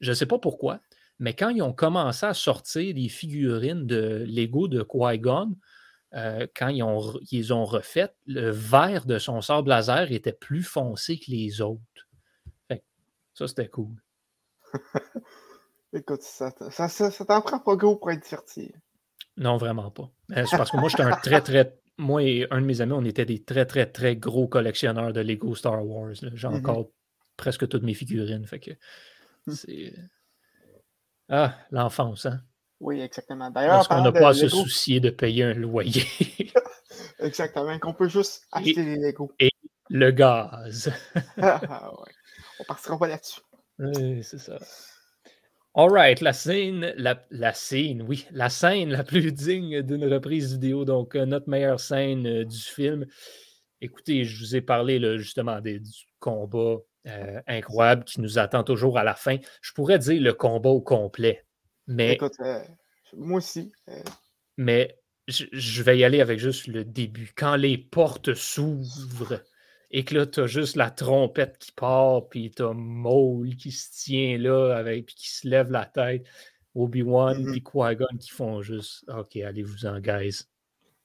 je 0.00 0.10
ne 0.10 0.14
sais 0.14 0.26
pas 0.26 0.38
pourquoi, 0.38 0.80
mais 1.18 1.34
quand 1.34 1.50
ils 1.50 1.62
ont 1.62 1.72
commencé 1.72 2.26
à 2.26 2.34
sortir 2.34 2.94
des 2.94 3.08
figurines 3.08 3.86
de 3.86 4.24
Lego 4.26 4.68
de 4.68 4.82
Qui-Gon, 4.82 5.54
euh, 6.14 6.46
quand 6.54 6.68
ils 6.68 6.82
ont, 6.82 7.18
ils 7.30 7.52
ont 7.54 7.64
refait, 7.64 8.12
le 8.26 8.50
vert 8.50 9.06
de 9.06 9.18
son 9.18 9.40
sable 9.40 9.70
laser 9.70 10.12
était 10.12 10.32
plus 10.32 10.62
foncé 10.62 11.18
que 11.18 11.30
les 11.30 11.60
autres. 11.60 11.80
ça, 13.34 13.48
c'était 13.48 13.68
cool. 13.68 13.96
Écoute, 15.94 16.22
ça, 16.22 16.52
ça, 16.70 16.88
ça 16.88 17.24
t'en 17.24 17.40
prend 17.42 17.60
pas 17.60 17.76
gros 17.76 17.96
pour 17.96 18.10
être 18.10 18.22
diverti. 18.22 18.72
Non, 19.36 19.56
vraiment 19.56 19.90
pas. 19.90 20.10
Euh, 20.36 20.44
c'est 20.46 20.56
parce 20.56 20.70
que 20.70 20.76
moi, 20.76 20.88
j'étais 20.88 21.02
un 21.02 21.16
très, 21.16 21.40
très. 21.40 21.78
Moi 21.98 22.22
et 22.22 22.46
un 22.50 22.60
de 22.60 22.66
mes 22.66 22.80
amis, 22.80 22.92
on 22.92 23.04
était 23.04 23.24
des 23.24 23.42
très, 23.42 23.66
très, 23.66 23.86
très 23.86 24.16
gros 24.16 24.48
collectionneurs 24.48 25.12
de 25.12 25.20
Lego 25.20 25.54
Star 25.54 25.86
Wars. 25.86 26.14
J'ai 26.14 26.28
mm-hmm. 26.28 26.56
encore 26.56 26.90
presque 27.36 27.68
toutes 27.68 27.82
mes 27.82 27.94
figurines. 27.94 28.46
Fait 28.46 28.60
que 28.60 28.70
mm. 29.46 29.52
c'est. 29.52 29.94
Ah, 31.28 31.56
l'enfance, 31.70 32.26
hein? 32.26 32.40
Oui, 32.80 33.00
exactement. 33.00 33.50
D'ailleurs, 33.50 33.86
parce 33.86 33.88
qu'on 33.88 34.02
n'a 34.02 34.12
pas 34.12 34.30
à 34.30 34.34
se 34.34 34.48
soucier 34.48 35.00
de 35.00 35.10
payer 35.10 35.44
un 35.44 35.54
loyer. 35.54 36.04
exactement, 37.20 37.78
qu'on 37.78 37.94
peut 37.94 38.08
juste 38.08 38.46
acheter 38.50 38.84
des 38.84 38.96
Lego. 38.96 39.32
Et 39.38 39.50
le 39.88 40.10
gaz. 40.10 40.92
ah, 41.40 41.92
ouais. 41.92 42.12
On 42.58 42.64
partira 42.64 42.98
pas 42.98 43.06
là-dessus. 43.06 43.40
Oui, 43.78 44.22
c'est 44.24 44.38
ça. 44.38 44.58
Alright, 45.74 46.20
la 46.20 46.34
scène, 46.34 46.92
la, 46.98 47.54
scène, 47.54 48.02
oui, 48.02 48.26
la 48.30 48.50
scène 48.50 48.90
la 48.90 49.04
plus 49.04 49.32
digne 49.32 49.80
d'une 49.80 50.04
reprise 50.04 50.52
vidéo, 50.52 50.84
donc 50.84 51.16
euh, 51.16 51.24
notre 51.24 51.48
meilleure 51.48 51.80
scène 51.80 52.26
euh, 52.26 52.44
du 52.44 52.58
film. 52.58 53.06
Écoutez, 53.80 54.24
je 54.24 54.38
vous 54.38 54.54
ai 54.54 54.60
parlé 54.60 55.00
justement 55.18 55.62
des, 55.62 55.80
du 55.80 56.04
combat 56.20 56.76
euh, 57.06 57.40
incroyable 57.46 58.04
qui 58.04 58.20
nous 58.20 58.38
attend 58.38 58.64
toujours 58.64 58.98
à 58.98 59.04
la 59.04 59.14
fin. 59.14 59.38
Je 59.62 59.72
pourrais 59.72 59.98
dire 59.98 60.20
le 60.20 60.34
combat 60.34 60.68
au 60.68 60.82
complet, 60.82 61.46
mais. 61.86 62.12
Écoute, 62.12 62.36
moi 63.16 63.38
aussi. 63.38 63.72
Mais 64.58 64.98
je, 65.26 65.46
je, 65.52 65.82
vais 65.82 65.96
y 65.96 66.04
aller 66.04 66.20
avec 66.20 66.38
juste 66.38 66.66
le 66.66 66.84
début. 66.84 67.32
Quand 67.34 67.56
les 67.56 67.78
portes 67.78 68.34
s'ouvrent 68.34 69.42
et 69.92 70.04
que 70.04 70.14
là, 70.14 70.26
tu 70.26 70.40
as 70.40 70.46
juste 70.46 70.76
la 70.76 70.90
trompette 70.90 71.58
qui 71.58 71.70
part, 71.72 72.28
puis 72.28 72.50
tu 72.50 72.62
as 72.62 72.72
Maul 72.72 73.54
qui 73.56 73.70
se 73.70 73.90
tient 74.04 74.38
là, 74.38 74.74
avec, 74.74 75.06
puis 75.06 75.14
qui 75.14 75.30
se 75.30 75.46
lève 75.46 75.70
la 75.70 75.84
tête, 75.84 76.26
Obi-Wan, 76.74 77.42
mm 77.42 77.52
puis 77.52 77.62
Qui-Gon 77.62 78.16
qui 78.18 78.30
font 78.30 78.62
juste 78.62 79.04
OK, 79.08 79.36
allez-vous-en, 79.36 80.00
guys. 80.00 80.44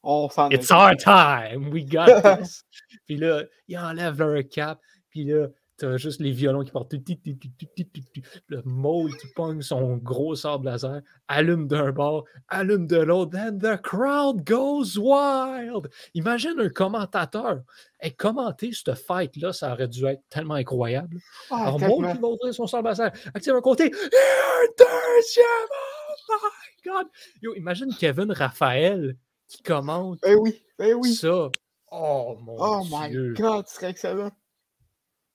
On 0.03 0.29
It's 0.51 0.71
our 0.71 0.95
time, 0.95 1.69
we 1.69 1.83
got 1.83 2.21
this. 2.21 2.63
puis 3.05 3.17
là, 3.17 3.43
ils 3.67 3.77
enlèvent 3.77 4.19
leur 4.19 4.47
cap, 4.49 4.79
puis 5.09 5.25
là, 5.25 5.47
T'as 5.77 5.97
juste 5.97 6.19
les 6.21 6.31
violons 6.31 6.63
qui 6.63 6.71
partent. 6.71 6.93
Le 6.93 8.61
Maul 8.65 9.15
qui 9.17 9.27
pogne 9.35 9.61
son 9.61 9.97
gros 9.97 10.33
sable 10.35 10.65
laser, 10.65 11.01
allume 11.27 11.67
d'un 11.67 11.91
bord, 11.91 12.25
allume 12.47 12.87
de 12.87 12.97
l'autre. 12.97 13.31
Then 13.31 13.59
the 13.59 13.79
crowd 13.81 14.43
goes 14.43 14.97
wild. 14.97 15.89
Imagine 16.15 16.59
un 16.59 16.69
commentateur. 16.69 17.61
et 18.01 18.11
commenter 18.11 18.71
cette 18.73 18.95
fight-là, 18.95 19.53
ça 19.53 19.73
aurait 19.73 19.87
dû 19.87 20.05
être 20.05 20.23
tellement 20.29 20.55
incroyable. 20.55 21.19
Ah, 21.49 21.67
Alors, 21.67 21.79
Maul 21.79 22.11
qui 22.11 22.17
va 22.19 22.27
ouvrir 22.27 22.53
son 22.53 22.67
sable 22.67 22.87
laser, 22.87 23.11
active 23.33 23.53
un 23.53 23.61
côté. 23.61 23.89
deuxième! 23.89 25.45
Oh 26.29 26.33
my 26.41 26.91
God! 26.91 27.07
Yo, 27.41 27.53
imagine 27.55 27.93
Kevin 27.99 28.31
Raphaël 28.31 29.15
qui 29.47 29.61
commente. 29.63 30.19
Eh 30.25 30.35
oui, 30.35 30.63
eh 30.79 30.93
oui. 30.93 31.13
Ça. 31.13 31.49
Oh 31.91 32.37
mon 32.41 32.55
oh 32.59 32.83
my 32.89 33.33
God, 33.33 33.67
ce 33.67 33.75
serait 33.75 33.91
excellent. 33.91 34.31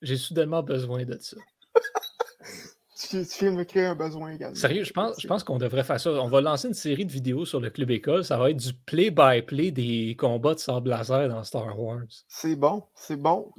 J'ai 0.03 0.17
soudainement 0.17 0.61
besoin 0.61 1.05
de 1.05 1.17
ça. 1.19 1.37
tu, 3.09 3.23
viens 3.39 3.51
de 3.51 3.57
me 3.57 3.63
créer 3.63 3.85
un 3.85 3.95
besoin 3.95 4.31
également. 4.31 4.55
Sérieux, 4.55 4.83
je 4.83 4.91
pense, 4.91 5.19
je 5.19 5.27
pense 5.27 5.43
qu'on 5.43 5.57
devrait 5.57 5.83
faire 5.83 5.99
ça. 5.99 6.11
On 6.11 6.27
va 6.27 6.41
lancer 6.41 6.67
une 6.67 6.73
série 6.73 7.05
de 7.05 7.11
vidéos 7.11 7.45
sur 7.45 7.59
le 7.59 7.69
Club 7.69 7.89
École. 7.89 8.25
Ça 8.25 8.37
va 8.37 8.49
être 8.49 8.57
du 8.57 8.73
play-by-play 8.73 9.71
des 9.71 10.15
combats 10.19 10.55
de 10.55 10.59
sable 10.59 10.89
laser 10.89 11.29
dans 11.29 11.43
Star 11.43 11.79
Wars. 11.79 12.03
C'est 12.27 12.57
bon, 12.57 12.83
c'est 12.93 13.15
bon. 13.15 13.51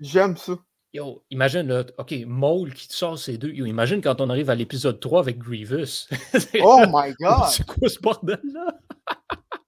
J'aime 0.00 0.36
ça. 0.36 0.54
Yo, 0.94 1.22
imagine, 1.30 1.68
là, 1.68 1.84
OK, 1.98 2.14
Maul 2.26 2.72
qui 2.72 2.86
sort 2.88 3.18
ces 3.18 3.36
deux. 3.36 3.50
Yo, 3.50 3.66
imagine 3.66 4.00
quand 4.00 4.22
on 4.22 4.30
arrive 4.30 4.48
à 4.48 4.54
l'épisode 4.54 5.00
3 5.00 5.20
avec 5.20 5.38
Grievous. 5.38 6.06
oh 6.62 6.84
my 6.88 7.12
God! 7.20 7.48
C'est 7.50 7.66
quoi 7.66 7.88
ce 7.88 8.00
bordel-là? 8.00 8.78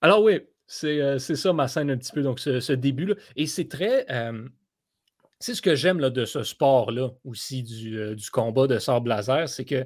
Alors 0.00 0.22
oui, 0.22 0.40
c'est 0.72 1.36
ça 1.36 1.52
ma 1.52 1.68
scène 1.68 1.90
un 1.90 1.98
petit 1.98 2.12
peu, 2.12 2.22
donc 2.22 2.40
ce, 2.40 2.72
début-là. 2.72 3.14
Et 3.36 3.46
c'est 3.46 3.68
très. 3.68 4.10
Euh, 4.10 4.48
c'est 5.38 5.54
ce 5.54 5.60
que 5.60 5.74
j'aime 5.74 5.98
de 5.98 6.24
ce 6.24 6.42
sport-là 6.42 7.10
aussi, 7.24 7.62
du, 7.62 7.98
euh, 7.98 8.16
combat 8.32 8.66
de 8.66 8.78
sable 8.78 9.10
laser, 9.10 9.48
c'est 9.48 9.64
que 9.64 9.84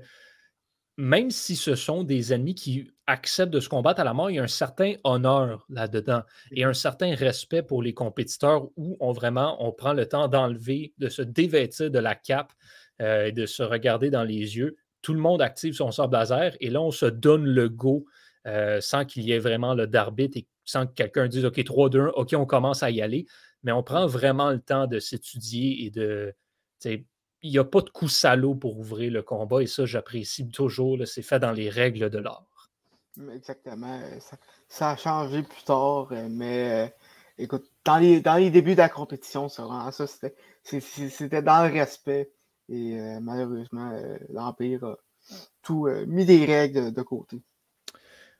même 0.99 1.31
si 1.31 1.57
ce 1.57 1.75
sont 1.75 2.05
des 2.05 2.33
ennemis 2.33 2.55
qui 2.55 2.91
acceptent 3.07 3.53
de 3.53 3.61
se 3.61 3.69
combattre 3.69 4.01
à 4.01 4.05
la 4.05 4.15
mort, 4.15 4.31
il 4.31 4.37
y 4.37 4.39
a 4.39 4.43
un 4.43 4.47
certain 4.47 4.95
honneur 5.03 5.67
là-dedans 5.69 6.23
et 6.53 6.65
un 6.65 6.73
certain 6.73 7.15
respect 7.15 7.63
pour 7.63 7.83
les 7.83 7.93
compétiteurs 7.93 8.69
où 8.77 8.97
on 9.01 9.13
vraiment 9.13 9.73
prend 9.73 9.93
le 9.93 10.07
temps 10.07 10.29
d'enlever, 10.29 10.95
de 10.99 11.09
se 11.09 11.23
dévêtir 11.23 11.91
de 11.91 11.99
la 11.99 12.15
cape 12.15 12.53
et 12.99 13.33
de 13.33 13.45
se 13.45 13.63
regarder 13.63 14.09
dans 14.09 14.25
les 14.25 14.57
yeux. 14.57 14.77
Tout 15.03 15.13
le 15.13 15.21
monde 15.21 15.43
active 15.43 15.75
son 15.75 15.91
sable 15.91 16.17
laser 16.17 16.57
et 16.61 16.71
là, 16.71 16.81
on 16.81 16.91
se 16.91 17.07
donne 17.07 17.45
le 17.45 17.69
go 17.69 18.07
sans 18.81 19.05
qu'il 19.05 19.25
y 19.25 19.33
ait 19.33 19.39
vraiment 19.39 19.75
le 19.75 19.87
d'arbitre 19.87 20.39
sans 20.67 20.87
que 20.87 20.93
quelqu'un 20.93 21.29
dise 21.29 21.45
OK, 21.45 21.65
3, 21.65 21.89
2, 21.89 22.01
1, 22.01 22.07
OK, 22.09 22.35
on 22.37 22.45
commence 22.45 22.83
à 22.83 22.91
y 22.91 23.01
aller. 23.01 23.27
Mais 23.63 23.73
on 23.73 23.83
prend 23.83 24.07
vraiment 24.07 24.51
le 24.51 24.61
temps 24.61 24.87
de 24.87 24.99
s'étudier 24.99 25.87
et 25.87 25.91
de. 25.91 26.35
Il 26.85 27.51
n'y 27.51 27.59
a 27.59 27.65
pas 27.65 27.81
de 27.81 27.91
coup 27.91 28.09
salaud 28.09 28.55
pour 28.55 28.79
ouvrir 28.79 29.13
le 29.13 29.23
combat 29.23 29.63
et 29.63 29.67
ça, 29.67 29.87
j'apprécie 29.87 30.49
toujours. 30.51 30.99
C'est 31.07 31.23
fait 31.23 31.39
dans 31.39 31.53
les 31.53 31.71
règles 31.71 32.11
de 32.11 32.19
l'art. 32.19 32.47
Exactement. 33.33 34.01
Ça, 34.69 34.91
a 34.91 34.97
changé 34.97 35.43
plus 35.43 35.63
tard, 35.63 36.09
euh, 36.13 36.29
mais 36.31 36.87
euh, 36.87 36.89
écoute, 37.39 37.71
dans 37.85 37.99
les, 37.99 38.21
dans 38.21 38.37
les 38.37 38.51
débuts 38.51 38.73
de 38.73 38.79
la 38.79 38.89
compétition, 38.89 39.49
ça, 39.49 39.67
c'était 39.93 41.43
dans 41.43 41.67
le 41.67 41.73
respect. 41.73 42.33
Et 42.69 43.01
euh, 43.01 43.21
malheureusement, 43.21 43.99
l'Empire 44.29 44.85
a 44.85 44.97
tout 45.63 45.89
mis 46.07 46.25
des 46.25 46.45
règles 46.45 46.93
de 46.93 47.03
côté. 47.03 47.43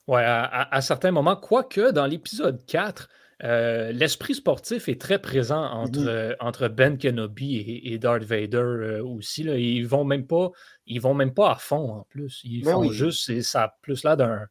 Oui, 0.09 0.21
à, 0.23 0.81
certains 0.83 1.11
moments, 1.11 1.35
quoique 1.35 1.91
dans 1.91 2.07
l'épisode 2.07 2.65
4, 2.67 3.09
euh, 3.45 3.93
l'esprit 3.93 4.35
sportif 4.35 4.89
est 4.89 5.01
très 5.01 5.21
présent 5.21 5.63
entre, 5.63 6.07
euh, 6.07 6.35
entre 6.41 6.69
Ben 6.69 6.97
Kenobi 6.97 7.83
et, 7.85 7.99
Darth 7.99 8.23
Vader 8.23 8.57
euh, 8.57 9.05
aussi. 9.05 9.43
Là. 9.43 9.59
Ils 9.59 9.87
vont 9.87 10.05
même 10.05 10.27
pas, 10.27 10.51
ils 10.87 11.01
vont 11.01 11.13
même 11.13 11.35
pas 11.35 11.51
à 11.51 11.55
fond 11.57 11.93
en 11.93 12.03
plus. 12.05 12.41
Ils 12.45 12.65
ben 12.65 12.73
font 12.73 12.91
juste, 12.91 13.43
ça 13.43 13.77
plus 13.83 14.05
là 14.05 14.17
d'un, 14.17 14.47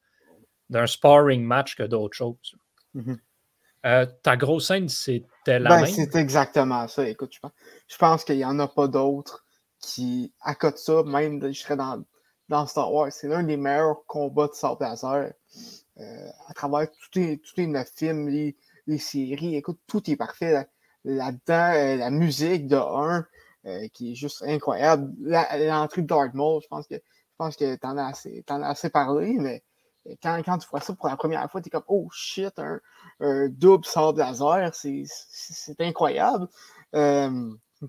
d'un 0.69 0.88
sparring 0.88 1.43
match 1.43 1.75
que 1.75 1.83
d'autres 1.83 2.15
choses. 2.15 2.55
Mm-hmm. 2.95 4.21
ta 4.21 4.38
grosse 4.38 4.67
scène, 4.67 4.88
c'était 4.88 5.59
la 5.59 5.69
ben, 5.69 5.81
même? 5.81 5.93
C'est 5.93 6.15
exactement 6.15 6.88
ça. 6.88 7.07
Écoute, 7.07 7.33
je 7.33 7.39
pense, 7.39 7.51
je 7.88 7.97
pense 7.97 8.24
qu'il 8.24 8.38
n'y 8.38 8.45
en 8.45 8.59
a 8.59 8.67
pas 8.67 8.88
d'autres 8.88 9.45
qui 9.79 10.31
accotent 10.41 10.77
ça. 10.77 11.01
Même, 11.03 11.41
je 11.41 11.59
serais 11.59 11.75
dans, 11.75 12.03
dans 12.50 12.66
Star 12.66 12.92
Wars. 12.92 13.12
C'est 13.12 13.28
l'un 13.28 13.44
des 13.44 13.58
meilleurs 13.58 14.06
combats 14.06 14.48
de 14.48 14.54
sable 14.54 14.78
laser. 14.82 15.34
Euh, 16.00 16.30
à 16.48 16.54
travers 16.54 16.88
tous 16.92 17.20
les, 17.20 17.40
les 17.58 17.86
films, 17.86 18.28
les, 18.28 18.56
les, 18.88 18.98
séries, 18.98 19.56
écoute, 19.56 19.80
tout 19.88 20.10
est 20.10 20.18
parfait 20.18 20.68
là-dedans. 21.06 21.74
Euh, 21.74 21.96
la 21.96 22.10
musique 22.10 22.68
de 22.68 22.75
1, 22.75 23.25
euh, 23.66 23.88
qui 23.94 24.12
est 24.12 24.16
juste 24.16 24.44
incroyable. 24.44 25.14
L'entrée 25.22 26.02
de 26.02 26.08
Dark 26.08 26.34
Maul, 26.34 26.62
je 26.62 26.68
pense 26.68 26.88
que 26.88 26.96
je 26.96 27.38
pense 27.38 27.56
que 27.58 27.75
t'en 27.75 27.98
as 27.98 28.08
assez, 28.08 28.46
as 28.48 28.70
assez 28.70 28.90
parlé, 28.90 29.36
mais 29.38 29.62
quand, 30.24 30.42
quand 30.46 30.58
tu 30.58 30.70
vois 30.70 30.80
ça 30.80 30.94
pour 30.94 31.10
la 31.10 31.18
première 31.18 31.50
fois, 31.52 31.62
tu 31.62 31.68
es 31.68 31.70
comme 31.70 31.84
Oh 31.88 32.08
shit, 32.14 32.58
un, 32.60 32.80
double 33.50 33.84
sable 33.86 34.20
laser, 34.20 34.74
c'est 34.74 35.82
incroyable. 35.82 36.48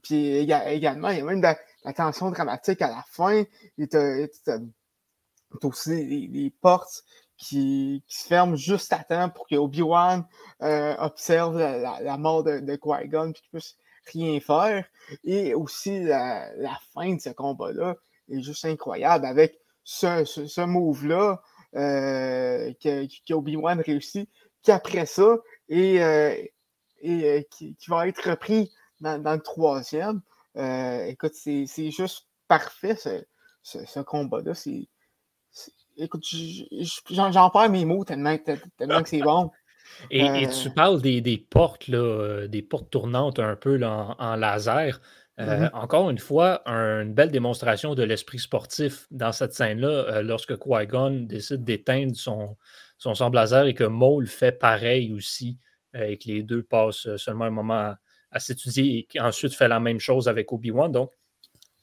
puis 0.02 0.36
également, 0.36 1.10
il 1.10 1.18
y 1.18 1.20
a 1.20 1.24
même 1.24 1.40
de 1.40 1.46
la, 1.86 1.92
tension 1.92 2.30
dramatique 2.30 2.82
à 2.82 2.88
la 2.88 3.04
fin. 3.08 3.44
Il 3.78 3.88
as 3.96 4.58
aussi 5.62 6.04
les, 6.04 6.50
portes 6.60 7.04
qui, 7.38 8.02
se 8.08 8.26
ferment 8.26 8.56
juste 8.56 8.92
à 8.92 9.04
temps 9.04 9.30
pour 9.30 9.46
que 9.46 9.56
Obi-Wan 9.56 10.26
euh, 10.62 10.94
observe 10.98 11.58
la, 11.58 12.16
mort 12.18 12.44
de, 12.44 12.76
Qui-Gon 12.76 13.30
et 13.30 13.32
qu'il 13.32 13.48
puisse 13.50 13.76
rien 14.12 14.40
faire. 14.40 14.84
Et 15.24 15.54
aussi 15.54 16.00
la, 16.00 16.50
fin 16.92 17.14
de 17.14 17.20
ce 17.20 17.30
combat-là 17.30 17.96
est 18.28 18.42
juste 18.42 18.64
incroyable 18.64 19.26
avec 19.26 19.58
ce, 19.84 20.24
ce, 20.24 20.60
move-là 20.62 21.40
euh, 21.76 22.72
qu'Obi-Wan 23.26 23.80
réussit, 23.80 24.28
qu'après 24.62 25.06
ça, 25.06 25.36
et, 25.68 26.02
euh, 26.02 26.34
et 27.00 27.46
qui, 27.50 27.76
va 27.88 28.08
être 28.08 28.30
repris 28.30 28.72
dans, 29.00 29.22
le 29.22 29.40
troisième. 29.40 30.20
Écoute, 30.56 31.34
c'est 31.34 31.90
juste 31.90 32.26
parfait 32.48 32.96
ce, 32.96 33.22
ce 33.62 34.00
combat-là. 34.00 34.52
Écoute, 35.98 36.24
j'en 37.10 37.50
perds 37.50 37.70
mes 37.70 37.84
mots 37.84 38.04
tellement, 38.04 38.36
tellement 38.76 39.02
que 39.02 39.08
c'est 39.08 39.20
bon. 39.20 39.50
Et, 40.10 40.24
et, 40.24 40.48
tu 40.48 40.68
euh. 40.68 40.70
parles 40.74 41.00
des, 41.00 41.20
des, 41.20 41.38
portes, 41.38 41.86
là, 41.86 41.98
euh, 41.98 42.48
des 42.48 42.60
portes 42.60 42.90
tournantes 42.90 43.38
un 43.38 43.54
peu 43.54 43.76
là, 43.76 44.16
en, 44.18 44.34
laser. 44.34 45.00
Euh, 45.38 45.44
mm-hmm. 45.44 45.70
Encore 45.74 46.10
une 46.10 46.18
fois, 46.18 46.62
une 46.66 47.14
belle 47.14 47.30
démonstration 47.30 47.94
de 47.94 48.02
l'esprit 48.02 48.40
sportif 48.40 49.06
dans 49.12 49.30
cette 49.30 49.52
scène-là, 49.52 50.22
lorsque 50.22 50.58
Qui-Gon 50.58 51.26
décide 51.28 51.62
d'éteindre 51.62 52.16
son, 52.16 52.56
son 52.98 53.14
sable 53.14 53.36
laser 53.36 53.66
et 53.66 53.74
que 53.74 53.84
Maul 53.84 54.26
fait 54.26 54.52
pareil 54.52 55.12
aussi, 55.12 55.58
et 55.94 56.18
que 56.18 56.26
les 56.26 56.42
deux 56.42 56.64
passent 56.64 57.14
seulement 57.16 57.44
un 57.44 57.50
moment 57.50 57.94
à, 58.36 58.40
s'étudier 58.40 58.98
et 58.98 59.08
qu'ensuite 59.10 59.54
fait 59.54 59.68
la 59.68 59.80
même 59.80 60.00
chose 60.00 60.28
avec 60.28 60.52
Obi-Wan. 60.52 60.92
Donc, 60.92 61.10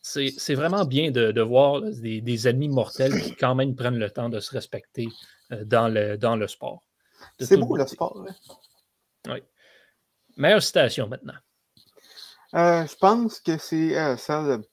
c'est 0.04 0.56
vraiment 0.56 0.86
bien 0.86 1.12
de, 1.12 1.42
voir 1.42 1.82
des, 1.82 2.48
ennemis 2.48 2.70
mortels 2.70 3.22
qui 3.22 3.36
quand 3.36 3.56
même 3.56 3.76
prennent 3.76 3.98
le 3.98 4.10
temps 4.10 4.30
de 4.30 4.40
se 4.40 4.52
respecter 4.52 5.08
euh, 5.52 5.64
dans, 5.64 5.88
le, 5.88 6.18
dans 6.18 6.36
le 6.36 6.48
sport. 6.48 6.84
C'est 7.40 7.58
beau 7.58 7.76
le 7.78 7.88
sport. 7.88 8.26
Oui. 9.28 9.42
Meilleure 10.36 10.62
citation 10.62 11.08
maintenant. 11.08 11.38
Euh, 12.56 12.86
je 12.86 12.96
pense 12.98 13.40
que 13.40 13.58
c'est 13.58 13.98
euh, 13.98 14.18
celle 14.18 14.46
de... 14.46 14.70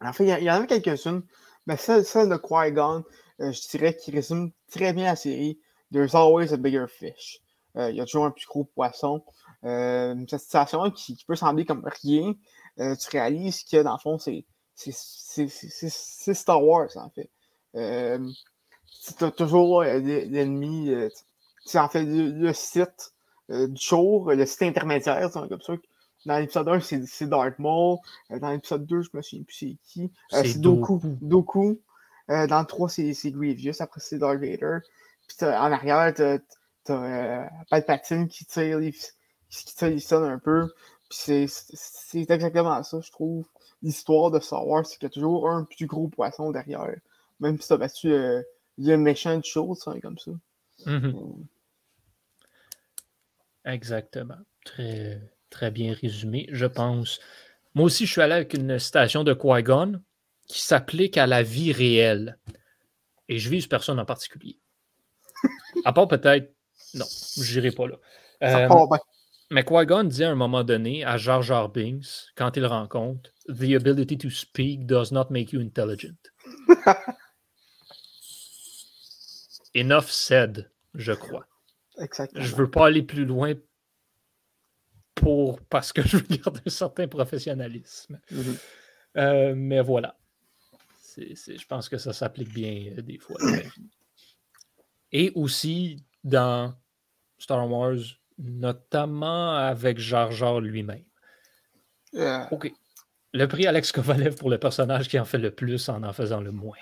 En 0.00 0.12
fait, 0.12 0.24
il 0.24 0.44
y, 0.44 0.50
en 0.50 0.62
a 0.62 0.66
quelques-unes, 0.66 1.22
mais 1.66 1.76
celle, 1.76 2.02
de 2.02 2.36
Qui-Gon, 2.36 3.04
je 3.38 3.68
dirais 3.70 3.96
qu'il 3.96 4.14
résume 4.14 4.50
très 4.70 4.92
bien 4.92 5.06
la 5.06 5.16
série. 5.16 5.58
There's 5.90 6.14
always 6.14 6.52
a 6.52 6.56
bigger 6.56 6.86
fish. 6.88 7.40
Il 7.76 7.94
y 7.94 8.00
a 8.00 8.04
toujours 8.04 8.26
un 8.26 8.30
plus 8.30 8.46
gros 8.46 8.64
poisson. 8.64 9.24
Cette 10.28 10.40
citation 10.40 10.90
qui, 10.90 11.16
peut 11.26 11.36
sembler 11.36 11.64
comme 11.64 11.82
rien, 12.02 12.34
euh, 12.78 12.94
tu 12.96 13.08
réalises 13.10 13.64
que 13.64 13.82
dans 13.82 13.94
le 13.94 13.98
fond, 13.98 14.18
c'est 14.18 14.44
Star 16.34 16.64
Wars, 16.64 16.90
en 16.96 17.10
fait. 17.10 17.30
Euh, 17.74 18.18
tu 19.18 19.24
as 19.24 19.30
toujours 19.30 19.82
l'ennemi, 19.82 20.90
euh, 20.90 21.08
c'est 21.64 21.78
en 21.78 21.88
fait 21.88 22.04
le, 22.04 22.52
site 22.52 23.12
du 23.48 23.80
jour, 23.80 24.32
le 24.32 24.46
site 24.46 24.62
intermédiaire, 24.62 25.30
comme 25.30 25.60
ça. 25.60 25.74
Dans 26.26 26.38
l'épisode 26.38 26.68
1, 26.68 26.80
c'est 26.80 27.26
Darth 27.28 27.58
Maul. 27.58 27.98
dans 28.30 28.50
l'épisode 28.50 28.84
2, 28.84 29.02
je 29.02 29.10
me 29.14 29.22
souviens 29.22 29.44
plus 29.44 29.54
c'est 29.54 29.76
qui. 29.84 30.12
c'est 30.30 30.60
Doku. 30.60 31.00
Doku. 31.04 31.80
dans 32.28 32.60
le 32.60 32.66
3, 32.66 32.88
c'est 32.88 33.30
Grievous. 33.30 33.80
Après, 33.80 34.00
c'est 34.00 34.18
Darth 34.18 34.40
Vader. 34.40 34.78
Puis 35.28 35.46
en 35.46 35.72
arrière, 35.72 36.12
t'as 36.14 36.38
as, 36.88 37.48
Palpatine 37.70 38.28
qui 38.28 38.44
tire 38.44 38.78
les, 38.78 38.92
qui 39.50 39.74
tire 39.74 39.88
les 39.88 40.12
un 40.12 40.38
peu 40.38 40.68
c'est 41.10 41.46
exactement 42.14 42.82
ça, 42.82 43.00
je 43.00 43.10
trouve. 43.10 43.46
L'histoire 43.82 44.30
de 44.30 44.40
Star 44.40 44.66
Wars, 44.66 44.86
c'est 44.86 44.98
qu'il 44.98 45.04
y 45.04 45.06
a 45.06 45.10
toujours 45.10 45.48
un 45.48 45.64
plus 45.64 45.86
gros 45.86 46.08
poisson 46.08 46.50
derrière. 46.50 46.88
Même 47.40 47.60
si 47.60 47.68
tu 47.68 47.72
as 47.72 47.76
battu 47.76 48.12
euh, 48.12 48.42
le 48.78 48.96
méchant 48.96 49.36
de 49.38 49.44
choses, 49.44 49.84
comme 50.02 50.18
ça. 50.18 50.30
Mm-hmm. 50.86 51.44
Exactement. 53.66 54.38
Très, 54.64 55.20
très 55.50 55.70
bien 55.70 55.94
résumé, 55.94 56.48
je 56.50 56.66
pense. 56.66 57.20
Moi 57.74 57.86
aussi, 57.86 58.06
je 58.06 58.12
suis 58.12 58.22
allé 58.22 58.34
avec 58.34 58.54
une 58.54 58.78
station 58.78 59.22
de 59.22 59.34
Qui-Gon 59.34 60.00
qui 60.48 60.62
s'applique 60.62 61.18
à 61.18 61.26
la 61.26 61.42
vie 61.42 61.72
réelle. 61.72 62.38
Et 63.28 63.38
je 63.38 63.50
vise 63.50 63.66
personne 63.66 63.98
en 63.98 64.04
particulier. 64.04 64.58
À 65.84 65.92
part 65.92 66.08
peut-être. 66.08 66.52
Non, 66.94 67.04
je 67.36 67.60
n'irai 67.60 67.72
pas 67.72 67.86
là. 67.86 67.96
Euh, 68.42 68.68
mais 69.50 69.64
Qui-Gon 69.64 70.04
dit 70.04 70.24
à 70.24 70.30
un 70.30 70.34
moment 70.34 70.64
donné 70.64 71.04
à 71.04 71.16
Jar 71.16 71.42
Jar 71.42 71.68
Binks, 71.68 72.32
quand 72.34 72.56
il 72.56 72.60
le 72.60 72.68
rencontre, 72.68 73.30
The 73.48 73.74
ability 73.76 74.18
to 74.18 74.30
speak 74.30 74.86
does 74.86 75.12
not 75.12 75.26
make 75.30 75.52
you 75.52 75.60
intelligent. 75.60 76.16
Enough 79.74 80.10
said, 80.10 80.70
je 80.94 81.12
crois. 81.12 81.46
Exactement. 81.98 82.44
Je 82.44 82.56
veux 82.56 82.70
pas 82.70 82.86
aller 82.86 83.02
plus 83.02 83.24
loin 83.24 83.54
pour 85.14 85.60
parce 85.62 85.92
que 85.92 86.02
je 86.06 86.16
veux 86.16 86.36
garder 86.36 86.60
un 86.66 86.70
certain 86.70 87.06
professionnalisme. 87.06 88.20
Mhm. 88.30 88.56
Euh, 89.16 89.54
mais 89.56 89.80
voilà. 89.80 90.16
je 91.16 91.66
pense 91.66 91.88
que 91.88 91.98
ça 91.98 92.12
s'applique 92.12 92.52
bien 92.52 92.92
euh, 92.98 93.02
des 93.02 93.18
fois. 93.18 93.36
Et 95.12 95.30
aussi 95.34 96.04
dans 96.24 96.74
Star 97.38 97.70
Wars, 97.70 97.96
notamment 98.38 99.54
avec 99.56 99.98
Jar 99.98 100.32
Jar 100.32 100.60
lui-même. 100.60 101.04
OK. 102.50 102.72
Le 103.32 103.46
prix 103.46 103.66
Alex 103.66 103.92
Kovalev 103.92 104.36
pour 104.36 104.50
le 104.50 104.58
personnage 104.58 105.08
qui 105.08 105.18
en 105.18 105.24
fait 105.24 105.38
le 105.38 105.50
plus 105.50 105.88
en 105.88 106.02
en 106.02 106.12
faisant 106.12 106.40
le 106.40 106.52
moins. 106.52 106.78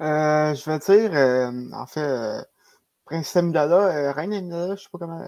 Euh, 0.00 0.54
je 0.54 0.70
vais 0.70 0.78
dire, 0.78 1.16
euh, 1.16 1.72
en 1.72 1.86
fait, 1.86 2.00
euh, 2.00 2.42
Princesse 3.04 3.36
Amidala, 3.36 4.12
Reine 4.12 4.32
Amidala, 4.34 4.76
je 4.76 4.82
sais 4.82 4.88
pas 4.92 4.98
comment. 4.98 5.24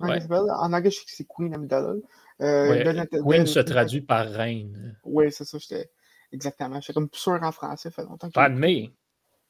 En 0.00 0.72
anglais, 0.72 0.90
je 0.90 0.98
sais 0.98 1.04
que 1.04 1.10
c'est 1.10 1.26
Queen 1.28 1.54
Amidala. 1.54 1.94
Queen 2.38 3.46
se 3.46 3.60
traduit 3.60 4.02
par 4.02 4.26
reine. 4.26 4.98
Oui, 5.04 5.30
c'est 5.30 5.44
ça, 5.44 5.58
j'étais. 5.58 5.90
Exactement. 6.32 6.80
J'étais 6.80 6.92
comme 6.92 7.08
plus 7.08 7.20
sûr 7.20 7.38
en 7.40 7.52
français, 7.52 7.90
ça 7.90 8.02
fait 8.02 8.08
longtemps 8.08 8.28
que. 8.28 8.34
Padmé. 8.34 8.92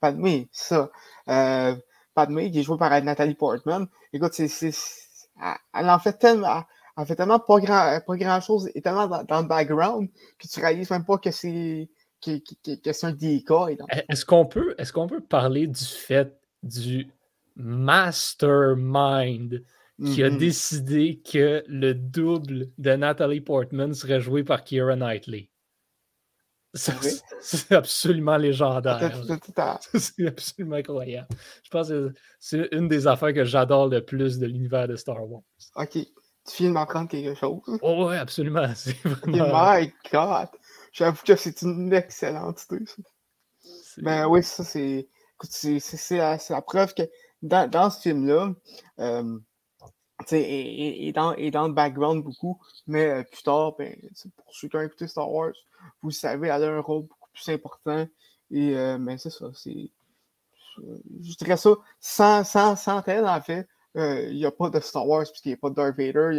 Padmé, 0.00 0.48
ça. 0.52 0.90
Padmé, 2.14 2.50
qui 2.50 2.60
est 2.60 2.62
joué 2.62 2.76
par 2.78 3.02
Nathalie 3.02 3.34
Portman. 3.34 3.86
Écoute, 4.12 4.34
c'est 4.34 4.48
elle 5.40 5.90
en 5.90 5.98
fait 5.98 6.18
tellement, 6.18 6.64
elle 6.96 7.06
fait 7.06 7.16
tellement 7.16 7.38
pas 7.38 7.60
grand, 7.60 8.00
pas 8.06 8.16
grand 8.16 8.40
chose 8.40 8.70
et 8.74 8.82
tellement 8.82 9.06
dans, 9.06 9.40
le 9.40 9.46
background 9.46 10.08
que 10.38 10.48
tu 10.48 10.60
réalises 10.60 10.90
même 10.90 11.04
pas 11.04 11.18
que 11.18 11.30
c'est 11.30 11.88
que, 12.24 12.92
c'est 12.92 13.06
un 13.06 13.12
decoy. 13.12 13.76
Est-ce 14.08 14.24
qu'on 14.24 14.46
peut, 14.46 14.74
est 14.78 14.90
qu'on 14.92 15.06
peut 15.06 15.20
parler 15.20 15.66
du 15.66 15.84
fait 15.84 16.38
du 16.62 17.10
mastermind 17.56 19.62
qui 20.02 20.22
a 20.22 20.30
mm-hmm. 20.30 20.38
décidé 20.38 21.20
que 21.30 21.62
le 21.68 21.94
double 21.94 22.68
de 22.78 22.92
Natalie 22.92 23.40
Portman 23.40 23.94
serait 23.94 24.20
joué 24.20 24.42
par 24.42 24.64
Keira 24.64 24.96
Knightley? 24.96 25.50
C'est 26.74 27.72
absolument 27.72 28.36
légendaire. 28.36 29.12
C'est 29.94 30.26
absolument 30.26 30.76
incroyable. 30.76 31.28
Je 31.62 31.70
pense 31.70 31.88
que 31.88 32.12
c'est 32.40 32.68
une 32.72 32.88
des 32.88 33.06
affaires 33.06 33.32
que 33.32 33.44
j'adore 33.44 33.88
le 33.88 34.04
plus 34.04 34.38
de 34.38 34.46
l'univers 34.46 34.88
de 34.88 34.96
Star 34.96 35.28
Wars. 35.28 35.42
Ok. 35.76 35.98
Tu 36.46 36.62
viens 36.62 36.68
de 36.68 36.74
m'apprendre 36.74 37.08
quelque 37.08 37.34
chose? 37.34 37.60
Oh, 37.80 38.08
oui, 38.08 38.16
absolument. 38.16 38.66
C'est 38.74 38.96
vraiment... 39.02 39.76
my 39.78 39.92
God! 40.12 40.48
J'avoue 40.92 41.22
que 41.24 41.36
c'est 41.36 41.62
une 41.62 41.92
excellente 41.92 42.62
idée. 42.70 42.84
Ben 43.98 44.26
oui, 44.26 44.42
ça, 44.42 44.62
c'est. 44.62 45.08
C'est 45.42 46.16
la, 46.16 46.38
la, 46.48 46.62
preuve 46.62 46.94
que 46.94 47.02
dans, 47.42 47.68
dans 47.68 47.90
ce 47.90 48.00
film-là, 48.00 48.54
euh, 49.00 49.38
et, 50.30 51.12
dans, 51.12 51.34
dans 51.34 51.68
le 51.68 51.72
background 51.72 52.22
beaucoup, 52.22 52.58
mais 52.86 53.06
euh, 53.06 53.22
plus 53.24 53.42
tard, 53.42 53.74
ben, 53.76 53.96
pour 54.36 54.54
ceux 54.54 54.68
qui 54.68 54.76
ont 54.76 54.80
écouté 54.80 55.06
Star 55.06 55.30
Wars, 55.30 55.52
vous 56.02 56.10
savez, 56.10 56.48
elle 56.48 56.64
a 56.64 56.70
un 56.70 56.80
rôle 56.80 57.02
beaucoup 57.02 57.28
plus 57.32 57.48
important. 57.48 58.06
Et 58.50 58.76
euh, 58.76 59.16
c'est 59.18 59.30
ça, 59.30 59.46
c'est. 59.54 59.90
Je 60.76 61.36
dirais 61.36 61.56
ça, 61.56 61.70
sans, 62.00 62.44
sans, 62.44 62.76
sans 62.76 63.02
elle, 63.06 63.26
en 63.26 63.40
fait, 63.40 63.68
euh, 63.96 64.28
il 64.28 64.36
n'y 64.36 64.46
a 64.46 64.50
pas 64.50 64.70
de 64.70 64.80
Star 64.80 65.06
Wars, 65.06 65.24
puisqu'il 65.24 65.50
n'y 65.50 65.54
a 65.54 65.58
pas 65.58 65.70
de 65.70 65.74
Darth 65.74 65.96
Vader, 65.96 66.30
il 66.32 66.36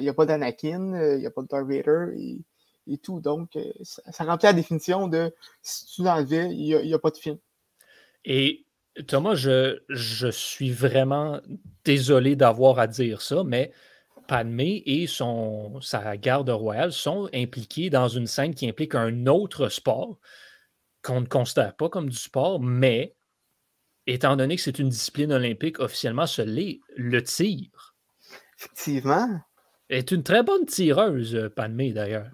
n'y 0.00 0.08
a 0.08 0.14
pas 0.14 0.26
d'Anakin, 0.26 1.14
il 1.14 1.18
n'y 1.18 1.26
a 1.26 1.30
pas 1.30 1.42
de 1.42 1.46
Darth 1.46 1.66
Vader 1.66 2.14
et, 2.16 2.40
et 2.88 2.98
tout. 2.98 3.20
Donc, 3.20 3.56
ça, 3.82 4.02
ça, 4.10 4.24
remplit 4.24 4.46
la 4.46 4.52
définition 4.52 5.06
de 5.06 5.32
si 5.62 5.86
tu 5.86 6.02
l'enlevais, 6.02 6.50
il 6.50 6.82
n'y 6.82 6.92
a, 6.92 6.96
a, 6.96 6.98
pas 6.98 7.10
de 7.10 7.18
film. 7.18 7.38
Et 8.24 8.64
Thomas, 9.06 9.34
je, 9.34 9.78
je 9.88 10.28
suis 10.28 10.70
vraiment 10.70 11.40
désolé 11.84 12.36
d'avoir 12.36 12.78
à 12.78 12.86
dire 12.86 13.22
ça, 13.22 13.44
mais 13.44 13.72
Padmé 14.26 14.82
et 14.84 15.06
son, 15.06 15.80
sa 15.80 16.16
garde 16.16 16.50
royale 16.50 16.92
sont 16.92 17.30
impliqués 17.32 17.88
dans 17.88 18.08
une 18.08 18.26
scène 18.26 18.54
qui 18.54 18.68
implique 18.68 18.94
un 18.94 19.26
autre 19.26 19.68
sport 19.70 20.18
qu'on 21.02 21.22
ne 21.22 21.26
considère 21.26 21.74
pas 21.74 21.88
comme 21.88 22.10
du 22.10 22.16
sport, 22.16 22.60
mais 22.60 23.16
étant 24.06 24.36
donné 24.36 24.56
que 24.56 24.62
c'est 24.62 24.78
une 24.78 24.90
discipline 24.90 25.32
olympique, 25.32 25.80
officiellement, 25.80 26.26
ce 26.26 26.42
l'est, 26.42 26.80
le 26.96 27.22
tir. 27.22 27.94
Effectivement. 28.58 29.40
Est 29.88 30.10
une 30.10 30.22
très 30.22 30.42
bonne 30.42 30.66
tireuse, 30.66 31.50
Padmé, 31.56 31.92
d'ailleurs. 31.92 32.30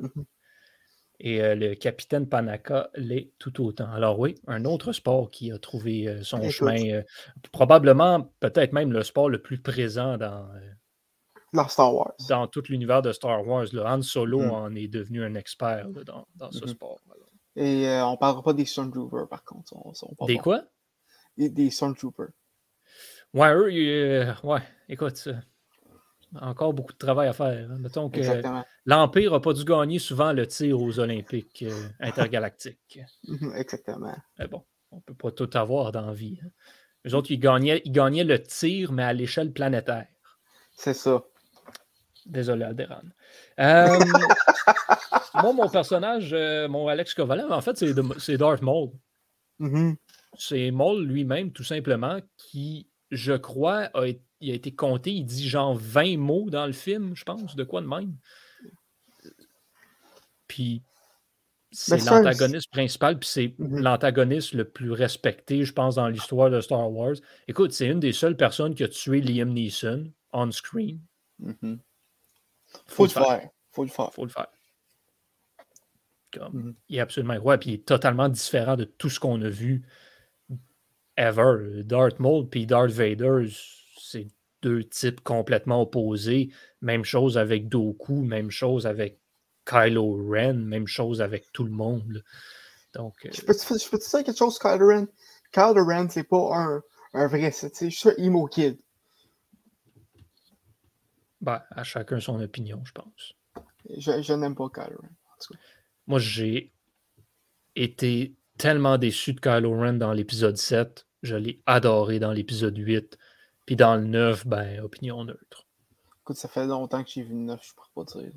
Et 1.21 1.41
euh, 1.41 1.55
le 1.55 1.75
capitaine 1.75 2.29
Panaka 2.29 2.91
l'est 2.95 3.33
tout 3.39 3.65
autant. 3.65 3.91
Alors 3.93 4.19
oui, 4.19 4.35
un 4.47 4.65
autre 4.65 4.93
sport 4.93 5.31
qui 5.31 5.53
a 5.53 5.59
trouvé 5.59 6.09
euh, 6.09 6.23
son 6.23 6.49
chemin, 6.51 6.91
euh, 6.91 7.03
probablement 7.53 8.33
peut-être 8.41 8.73
même 8.73 8.93
le 8.93 9.03
sport 9.03 9.29
le 9.29 9.41
plus 9.41 9.61
présent 9.61 10.19
dans, 10.19 10.49
dans 11.53 11.69
Star 11.69 11.95
Wars. 11.95 12.15
Dans 12.29 12.49
tout 12.49 12.65
l'univers 12.69 13.01
de 13.01 13.13
Star 13.13 13.47
Wars. 13.47 13.67
Han 13.75 14.03
Solo 14.03 14.41
mm. 14.41 14.51
en 14.51 14.75
est 14.75 14.89
devenu 14.89 15.23
un 15.25 15.35
expert 15.35 15.89
dans, 16.05 16.27
ce 16.51 16.59
mm-hmm. 16.59 16.69
sport. 16.69 16.99
Et 17.57 17.87
on 18.03 18.13
ne 18.13 18.17
parlera 18.17 18.43
pas 18.43 18.53
des 18.53 18.65
Stormtroopers 18.65 19.29
par 19.29 19.45
contre. 19.45 19.73
des 20.27 20.39
quoi? 20.39 20.65
Des, 21.37 21.49
des 21.49 21.71
Stormtroopers. 21.71 22.31
Ouais, 23.33 23.53
eux, 23.55 24.27
ouais, 24.45 24.63
écoute, 24.89 25.29
encore 26.41 26.73
beaucoup 26.73 26.93
de 26.93 26.99
travail 26.99 27.29
à 27.29 27.33
faire. 27.33 27.71
Hein. 27.71 27.77
Mettons 27.79 28.11
que 28.11 28.21
l'Empire 28.87 29.33
n'a 29.33 29.41
pas 29.41 29.53
dû 29.53 29.65
gagner 29.65 29.99
souvent 29.99 30.33
le 30.33 30.47
tir 30.47 30.81
aux 30.81 30.99
Olympiques 30.99 31.65
euh, 31.67 31.89
intergalactiques. 32.01 33.01
Mhm, 33.27 33.53
exactement. 33.57 34.17
Mais 34.39 34.47
bon, 34.47 34.65
on 34.91 34.97
ne 34.97 35.01
peut 35.03 35.15
pas 35.15 35.31
tout 35.31 35.51
avoir 35.55 35.93
dans 35.93 36.07
la 36.07 36.13
vie. 36.13 36.39
Hein. 36.45 36.49
Les 37.05 37.15
autres, 37.15 37.31
ils 37.31 37.39
gagnaient, 37.39 37.83
ils 37.85 37.93
gagnaient 37.93 38.25
le 38.25 38.43
tir, 38.43 38.93
mais 38.93 39.03
à 39.03 39.13
l'échelle 39.13 39.53
planétaire. 39.53 40.07
C'est 40.73 40.95
ça. 40.95 41.23
Désolé, 42.27 42.65
Alderan. 42.65 43.03
Euh, 43.61 43.99
moi, 45.35 45.53
mon 45.53 45.69
personnage, 45.69 46.33
euh, 46.33 46.69
mon 46.69 46.89
Alex 46.89 47.13
Kovalev, 47.15 47.53
en 47.53 47.61
fait, 47.61 47.85
c'est 48.19 48.39
Darth 48.39 48.63
Maul. 48.63 48.91
Mhm. 49.59 49.97
C'est 50.39 50.71
Maul 50.71 51.05
lui-même, 51.05 51.53
tout 51.53 51.65
simplement, 51.65 52.19
qui, 52.39 52.89
je 53.11 53.35
crois, 53.35 53.91
a 53.95 54.07
été 54.07 54.23
il 54.45 54.51
a 54.51 54.55
été 54.55 54.75
compté, 54.75 55.13
il 55.13 55.25
dit 55.25 55.49
genre 55.49 55.75
20 55.75 56.19
mots 56.19 56.51
dans 56.51 56.67
le 56.67 56.73
film, 56.73 57.17
je 57.17 57.25
pense, 57.25 57.57
de 57.57 57.65
quoi 57.65 57.81
de 57.81 57.87
même. 57.87 58.15
Puis 60.47 60.83
c'est 61.71 62.05
ben, 62.05 62.23
l'antagoniste 62.23 62.71
principal, 62.71 63.19
puis 63.19 63.29
c'est 63.29 63.55
mhm. 63.59 63.81
l'antagoniste 63.81 64.53
le 64.53 64.65
plus 64.65 64.93
respecté, 64.93 65.65
je 65.65 65.73
pense, 65.73 65.97
dans 65.97 66.09
l'histoire 66.09 66.51
de 66.51 66.61
Star 66.61 66.93
Wars. 66.93 67.17
Écoute, 67.49 67.73
c'est 67.73 67.87
une 67.87 68.01
des 68.01 68.13
seules 68.13 68.37
personnes 68.37 68.75
qui 68.75 68.85
a 68.85 68.89
tué 68.89 69.21
Liam 69.21 69.53
Neeson 69.53 70.13
on 70.33 70.51
screen. 70.53 71.01
Mhm. 71.39 71.81
Faut, 72.87 73.05
le 73.05 73.11
faire. 73.11 73.49
Faut 73.73 73.85
le 73.85 73.91
faire. 73.91 74.13
Faut 74.13 74.25
le 74.25 74.31
faire. 74.31 74.49
Mhm. 76.53 76.75
Il 76.89 76.97
est 76.97 77.01
absolument 77.01 77.37
ouais, 77.39 77.59
puis 77.59 77.71
il 77.71 77.75
est 77.75 77.87
totalement 77.87 78.29
différent 78.29 78.77
de 78.77 78.85
tout 78.85 79.09
ce 79.09 79.19
qu'on 79.19 79.41
a 79.43 79.49
vu 79.49 79.85
ever. 81.17 81.83
Darth 81.85 82.21
Maul 82.21 82.49
puis 82.49 82.67
Darth 82.67 82.91
Vader, 82.91 83.47
deux 84.65 84.83
types 84.83 85.21
complètement 85.21 85.83
opposés. 85.83 86.51
Même 86.81 87.05
chose 87.05 87.37
avec 87.37 87.69
Doku, 87.69 88.23
même 88.23 88.51
chose 88.51 88.87
avec 88.87 89.21
Kylo 89.67 90.31
Ren, 90.31 90.55
même 90.55 90.87
chose 90.87 91.21
avec 91.21 91.53
tout 91.53 91.65
le 91.65 91.71
monde. 91.71 92.25
Donc, 92.95 93.15
Je 93.31 93.43
peux 93.43 93.55
te 93.55 94.11
dire 94.11 94.25
quelque 94.25 94.37
chose, 94.37 94.59
Kylo 94.59 94.89
Ren? 94.89 95.07
Kylo 95.53 95.85
Ren, 95.85 96.09
c'est 96.09 96.25
pas 96.25 96.57
un, 96.57 96.83
un 97.13 97.27
vrai, 97.27 97.51
c'est 97.51 97.91
juste 97.91 98.07
un 98.07 98.23
emo 98.23 98.47
kid. 98.47 98.79
Ben, 101.43 101.63
à 101.71 101.85
chacun 101.85 102.21
son 102.21 102.41
opinion, 102.41 102.83
je 102.85 102.93
pense. 102.93 103.35
Je, 103.99 104.23
je 104.23 104.33
n'aime 104.33 104.55
pas 104.55 104.71
Kylo 104.71 104.99
Ren. 105.03 105.57
Moi, 106.07 106.19
j'ai 106.19 106.73
été 107.77 108.35
tellement 108.57 108.97
déçu 108.97 109.35
de 109.35 109.41
Kylo 109.41 109.79
Ren 109.79 109.95
dans 109.95 110.13
l'épisode 110.13 110.57
7. 110.57 111.07
Je 111.23 111.37
l'ai 111.37 111.61
adoré 111.67 112.19
dans 112.19 112.33
l'épisode 112.33 112.77
8. 112.79 113.19
Puis 113.67 113.77
dans 113.77 113.97
le 113.97 114.05
9, 114.05 114.47
ben, 114.47 114.81
opinion 114.81 115.25
neutre. 115.25 115.67
Écoute, 116.23 116.37
ça 116.37 116.49
fait 116.49 116.67
longtemps 116.67 117.03
que 117.03 117.11
j'ai 117.11 117.23
vu 117.23 117.35
le 117.35 117.41
9, 117.41 117.61
je 117.63 117.75
pourrais 117.75 117.91
pas 117.95 118.21
dire. 118.21 118.33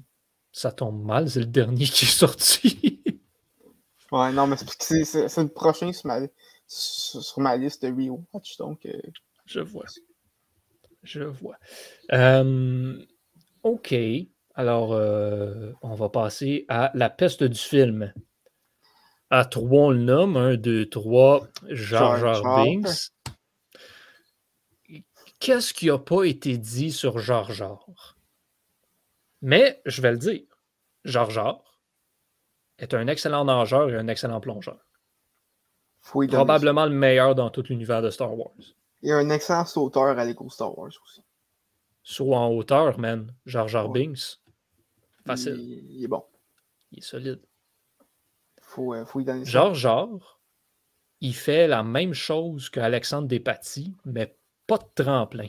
Ça 0.51 0.71
tombe 0.71 1.03
mal, 1.03 1.29
c'est 1.29 1.39
le 1.39 1.45
dernier 1.45 1.85
qui 1.85 2.05
est 2.05 2.07
sorti. 2.07 3.01
ouais, 4.11 4.31
non, 4.31 4.47
mais 4.47 4.55
c'est, 4.79 5.05
c'est, 5.05 5.43
le 5.43 5.47
prochain 5.49 5.91
sur 5.93 6.07
ma, 6.07 6.19
sur 6.67 7.39
ma 7.39 7.55
liste 7.57 7.85
de 7.85 7.91
rewatch, 7.91 8.57
donc. 8.57 8.85
Euh, 8.85 8.99
je 9.45 9.59
vois. 9.59 9.85
Je 11.03 11.23
vois. 11.23 11.57
Euh, 12.11 13.01
OK. 13.63 13.95
Alors, 14.55 14.93
euh, 14.93 15.71
on 15.81 15.93
va 15.93 16.09
passer 16.09 16.65
à 16.67 16.91
la 16.95 17.09
peste 17.09 17.43
du 17.43 17.59
film. 17.59 18.13
À 19.29 19.45
trois, 19.45 19.85
on 19.85 19.91
le 19.91 19.99
nomme. 19.99 20.35
Un, 20.35 20.55
deux, 20.55 20.89
trois. 20.89 21.47
Jar 21.69 22.17
Jar 22.17 22.43
Binks. 22.43 23.11
Qu'est-ce 25.39 25.73
qui 25.73 25.87
n'a 25.87 25.97
pas 25.97 26.23
été 26.23 26.57
dit 26.57 26.91
sur 26.91 27.19
Jar? 27.19 27.51
Mais, 29.41 29.81
je 29.85 30.01
vais 30.01 30.11
le 30.11 30.17
dire. 30.17 30.45
Jar 31.05 31.63
est 32.79 32.93
un 32.93 33.07
excellent 33.07 33.45
nageur 33.45 33.89
et 33.89 33.95
un 33.95 34.07
excellent 34.07 34.39
plongeur. 34.41 34.79
Probablement 36.01 36.85
le 36.85 36.91
meilleur 36.93 37.35
dans 37.35 37.49
tout 37.49 37.63
l'univers 37.69 38.01
de 38.01 38.09
Star 38.09 38.37
Wars. 38.37 38.51
Il 39.01 39.09
y 39.09 39.11
a 39.11 39.17
un 39.17 39.29
excellent 39.29 39.65
sauteur 39.65 40.17
à 40.17 40.25
l'écho 40.25 40.49
Star 40.49 40.77
Wars 40.77 40.91
aussi. 41.03 41.23
Saut 42.03 42.33
en 42.33 42.49
hauteur, 42.49 42.97
man. 42.99 43.33
Jar 43.45 43.67
Jar 43.67 43.89
Binks. 43.89 44.39
Facile. 45.25 45.83
Il, 45.89 46.03
est 46.03 46.07
bon. 46.07 46.23
Il 46.91 46.99
est 46.99 47.01
solide. 47.01 47.41
Faut, 48.61 48.93
euh, 48.93 49.05
faut 49.05 49.19
y 49.19 49.25
donner 49.25 49.43
Jar 49.45 49.73
Jar, 49.73 50.07
il 51.19 51.35
fait 51.35 51.67
la 51.67 51.83
même 51.83 52.13
chose 52.13 52.69
qu'Alexandre 52.69 53.27
Despatie, 53.27 53.95
mais 54.05 54.37
pas 54.67 54.77
de 54.77 55.03
tremplin. 55.03 55.47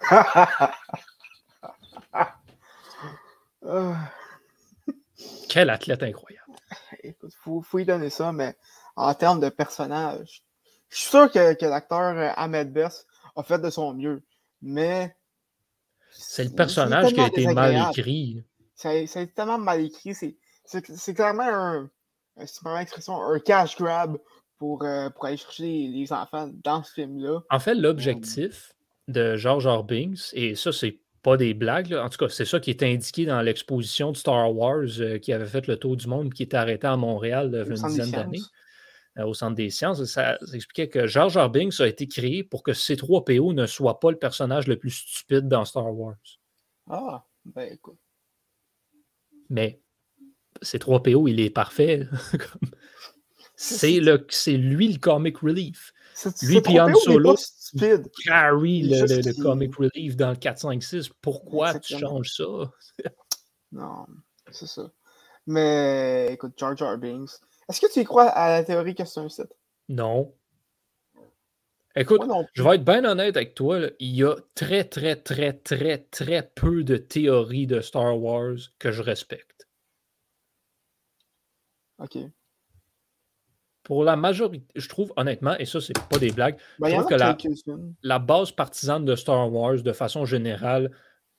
Quel 5.48 5.70
athlète 5.70 6.02
incroyable. 6.02 6.52
Écoute, 7.02 7.32
faut, 7.34 7.62
faut 7.62 7.78
y 7.78 7.84
donner 7.84 8.10
ça, 8.10 8.32
mais 8.32 8.56
en 8.96 9.14
termes 9.14 9.40
de 9.40 9.48
personnage, 9.48 10.42
je 10.88 10.98
suis 10.98 11.08
sûr 11.08 11.30
que, 11.30 11.54
que 11.54 11.66
l'acteur 11.66 12.16
euh, 12.16 12.30
Ahmed 12.36 12.72
Bess 12.72 13.06
a 13.36 13.42
fait 13.42 13.58
de 13.58 13.70
son 13.70 13.94
mieux, 13.94 14.22
mais. 14.62 15.16
C'est 16.10 16.44
le 16.44 16.50
personnage 16.50 17.12
qui 17.12 17.20
a 17.20 17.26
été 17.26 17.52
mal 17.52 17.90
écrit. 17.90 18.44
C'est 18.74 19.34
tellement 19.34 19.58
mal 19.58 19.80
écrit. 19.80 20.14
C'est 20.64 21.14
clairement 21.14 21.42
un, 21.42 21.90
une 22.36 22.80
expression, 22.80 23.20
un 23.20 23.38
cash 23.40 23.76
grab 23.76 24.18
pour, 24.58 24.84
euh, 24.84 25.10
pour 25.10 25.26
aller 25.26 25.36
chercher 25.36 25.88
les, 25.88 26.12
enfants 26.12 26.50
dans 26.62 26.82
ce 26.82 26.92
film-là. 26.92 27.40
En 27.50 27.58
fait, 27.58 27.74
l'objectif 27.74 28.74
de 29.08 29.36
George 29.36 29.66
R. 29.66 29.84
Binks, 29.84 30.30
et 30.32 30.54
ça, 30.54 30.72
c'est 30.72 30.98
pas 31.22 31.36
des 31.36 31.54
blagues, 31.54 31.94
en 31.94 32.08
tout 32.08 32.18
cas, 32.18 32.28
c'est 32.28 32.44
ça 32.44 32.60
qui 32.60 32.70
est 32.70 32.82
indiqué 32.82 33.24
dans 33.24 33.40
l'exposition 33.40 34.12
de 34.12 34.16
Star 34.16 34.54
Wars 34.54 34.84
euh, 35.00 35.18
qui 35.18 35.32
avait 35.32 35.46
fait 35.46 35.66
le 35.66 35.76
tour 35.76 35.96
du 35.96 36.06
monde, 36.06 36.32
qui 36.32 36.42
était 36.42 36.56
arrêté 36.56 36.86
à 36.86 36.96
Montréal 36.96 37.50
il 37.52 37.56
y 37.56 37.60
a 37.60 37.64
une 37.64 37.88
dizaine 37.88 38.10
d'années. 38.10 38.40
Euh, 39.18 39.24
au 39.24 39.34
Centre 39.34 39.54
des 39.54 39.70
sciences, 39.70 40.04
ça, 40.04 40.38
expliquait 40.52 40.88
que 40.88 41.06
George 41.06 41.38
R. 41.38 41.48
Binks 41.48 41.80
a 41.80 41.86
été 41.86 42.08
créé 42.08 42.42
pour 42.42 42.62
que 42.62 42.72
C3PO 42.72 43.54
ne 43.54 43.66
soit 43.66 44.00
pas 44.00 44.10
le 44.10 44.18
personnage 44.18 44.66
le 44.66 44.76
plus 44.76 44.90
stupide 44.90 45.48
dans 45.48 45.64
Star 45.64 45.94
Wars. 45.94 46.16
Ah, 46.90 47.24
ben 47.44 47.72
écoute. 47.72 47.98
Mais 49.50 49.80
C3PO, 50.62 51.28
il 51.30 51.40
est 51.40 51.50
parfait. 51.50 52.08
c'est 53.64 54.52
lui 54.52 54.92
le 54.92 54.98
comic 54.98 55.38
relief. 55.38 55.92
Lui 56.42 56.58
et 56.58 56.80
Han 56.80 56.94
Solo 56.94 57.34
carry 58.24 58.82
le, 58.82 59.06
le, 59.06 59.42
comic 59.42 59.74
relief 59.74 60.16
dans 60.16 60.30
le 60.30 60.36
4, 60.36 60.58
5, 60.58 60.82
6. 60.82 61.08
Pourquoi 61.20 61.78
tu 61.78 61.98
changes 61.98 62.30
ça? 62.30 62.44
non, 63.72 64.06
c'est 64.50 64.66
ça. 64.66 64.90
Mais 65.46 66.28
écoute, 66.32 66.52
George 66.56 66.82
R. 66.82 66.96
Binks, 66.98 67.30
est-ce 67.68 67.80
que 67.80 67.92
tu 67.92 68.00
y 68.00 68.04
crois 68.04 68.28
à 68.28 68.50
la 68.50 68.64
théorie 68.64 68.94
que 68.94 69.04
c'est 69.04 69.20
un 69.20 69.28
site? 69.28 69.52
Non. 69.88 70.32
Écoute, 71.96 72.22
je 72.54 72.62
vais 72.62 72.76
être 72.76 72.84
bien 72.84 73.04
honnête 73.04 73.36
avec 73.36 73.54
toi. 73.54 73.78
Il 74.00 74.16
y 74.16 74.24
a 74.24 74.34
très, 74.54 74.84
très, 74.84 75.16
très, 75.16 75.52
très, 75.52 75.98
très 75.98 76.42
peu 76.54 76.82
de 76.82 76.96
théories 76.96 77.66
de 77.66 77.80
Star 77.80 78.20
Wars 78.20 78.56
que 78.78 78.90
je 78.90 79.02
respecte. 79.02 79.68
OK. 81.98 82.18
Pour 83.84 84.02
la 84.02 84.16
majorité, 84.16 84.66
je 84.74 84.88
trouve 84.88 85.12
honnêtement, 85.16 85.56
et 85.58 85.66
ça, 85.66 85.80
c'est 85.80 85.96
pas 86.08 86.18
des 86.18 86.32
blagues, 86.32 86.56
je 86.78 86.82
ben, 86.82 86.90
trouve 86.90 87.06
que 87.06 87.14
la, 87.14 87.36
la, 88.02 88.18
base 88.18 88.50
partisane 88.50 89.04
de 89.04 89.14
Star 89.14 89.52
Wars, 89.52 89.82
de 89.82 89.92
façon 89.92 90.24
générale, 90.24 90.90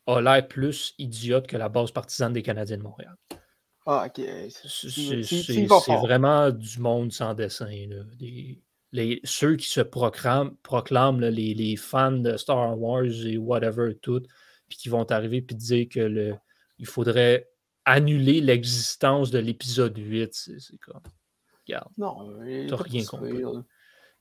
a 0.07 0.21
l'air 0.21 0.47
plus 0.47 0.93
idiote 0.99 1.47
que 1.47 1.57
la 1.57 1.69
base 1.69 1.91
partisane 1.91 2.33
des 2.33 2.43
Canadiens 2.43 2.77
de 2.77 2.83
Montréal. 2.83 3.15
Ah, 3.85 4.07
ok. 4.07 4.25
C'est 4.49 5.65
vraiment 5.65 6.49
du 6.49 6.79
monde 6.79 7.11
sans 7.11 7.33
dessin. 7.33 7.67
les, 8.91 9.21
ceux 9.23 9.55
qui 9.55 9.67
se 9.67 9.81
proclament, 9.81 10.55
proclament 10.63 11.21
les, 11.21 11.53
les, 11.53 11.75
fans 11.75 12.11
de 12.11 12.37
Star 12.37 12.79
Wars 12.79 13.25
et 13.25 13.37
whatever, 13.37 13.95
tout, 14.01 14.23
puis 14.67 14.77
qui 14.77 14.89
vont 14.89 15.03
arriver 15.11 15.41
puis 15.41 15.55
dire 15.55 15.87
que 15.89 15.99
le, 15.99 16.35
il 16.79 16.87
faudrait 16.87 17.47
annuler 17.85 18.41
l'existence 18.41 19.29
de 19.29 19.39
l'épisode 19.39 19.97
8. 19.97 20.33
C'est 20.33 20.77
comme. 20.77 21.01
Regarde. 21.67 21.91
Non, 21.97 22.29
t'as 22.67 22.75
rien 22.77 23.05
compris. 23.05 23.43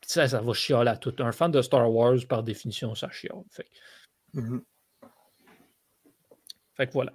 Puis 0.00 0.10
ça, 0.10 0.28
ça 0.28 0.40
va 0.40 0.52
chialer 0.52 0.90
à 0.90 0.96
tout. 0.96 1.14
Un 1.18 1.32
fan 1.32 1.50
de 1.50 1.62
Star 1.62 1.90
Wars, 1.90 2.18
par 2.28 2.42
définition, 2.42 2.94
ça 2.94 3.10
chiale. 3.10 3.42
Fait, 3.50 3.66
mm-hmm. 4.34 4.60
fait 6.76 6.86
que 6.86 6.92
voilà. 6.92 7.12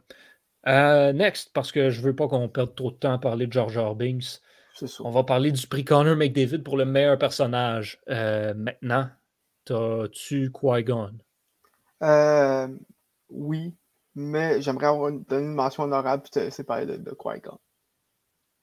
Euh, 0.67 1.13
next, 1.13 1.51
parce 1.53 1.71
que 1.71 1.89
je 1.89 2.01
veux 2.01 2.15
pas 2.15 2.27
qu'on 2.27 2.49
perde 2.49 2.75
trop 2.75 2.91
de 2.91 2.97
temps 2.97 3.13
à 3.13 3.17
parler 3.19 3.47
de 3.47 3.53
George 3.53 3.77
R. 3.77 3.95
Binks. 3.95 4.41
On 5.01 5.09
va 5.09 5.23
parler 5.23 5.51
du 5.51 5.67
prix 5.67 5.83
Connor 5.83 6.15
McDavid 6.15 6.59
pour 6.59 6.77
le 6.77 6.85
meilleur 6.85 7.17
personnage. 7.17 7.99
Euh, 8.09 8.53
maintenant, 8.53 9.09
t'as-tu 9.65 10.51
Qui-Gon? 10.51 11.17
Euh, 12.01 12.67
oui, 13.29 13.75
mais 14.15 14.61
j'aimerais 14.61 14.87
avoir 14.87 15.09
une, 15.09 15.23
donner 15.23 15.47
une 15.47 15.53
mention 15.53 15.83
honorable 15.83 16.23
et 16.35 16.49
c'est 16.49 16.63
parler 16.63 16.85
de, 16.85 16.97
de 16.97 17.11
Qui-Gon. 17.11 17.59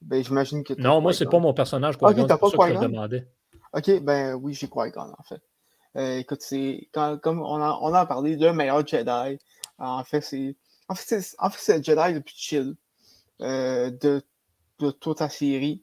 Ben, 0.03 0.23
j'imagine 0.23 0.63
que 0.63 0.75
Non, 0.75 1.01
moi, 1.01 1.13
c'est 1.13 1.27
pas 1.27 1.39
mon 1.39 1.55
personnage 1.55 1.97
Qui-Gon. 1.97 2.23
Ok, 2.23 2.27
t'as 2.29 2.39
pas 2.39 2.51
Qui-Gon? 2.51 3.09
Ok, 3.73 4.01
ben 4.03 4.35
oui, 4.35 4.55
j'ai 4.55 4.69
Qui-Gon, 4.69 5.13
en 5.19 5.23
fait. 5.23 6.19
écoute, 6.19 6.43
c'est 6.43 6.89
comme 6.93 7.41
on 7.41 7.61
a, 7.63 7.79
on 7.83 7.93
a 7.95 8.07
parlé, 8.07 8.37
le 8.37 8.53
meilleur 8.53 8.87
Jedi. 8.87 9.39
En 9.79 10.05
fait, 10.05 10.21
c'est 10.21 10.57
en 10.89 10.95
fait, 10.95 11.21
c'est 11.59 11.79
le 11.79 11.83
Jedi 11.83 12.15
le 12.15 12.21
plus 12.21 12.35
chill 12.37 12.77
euh, 13.41 13.91
de, 13.91 14.23
de, 14.79 14.91
toute 14.91 15.21
la 15.21 15.29
série. 15.29 15.83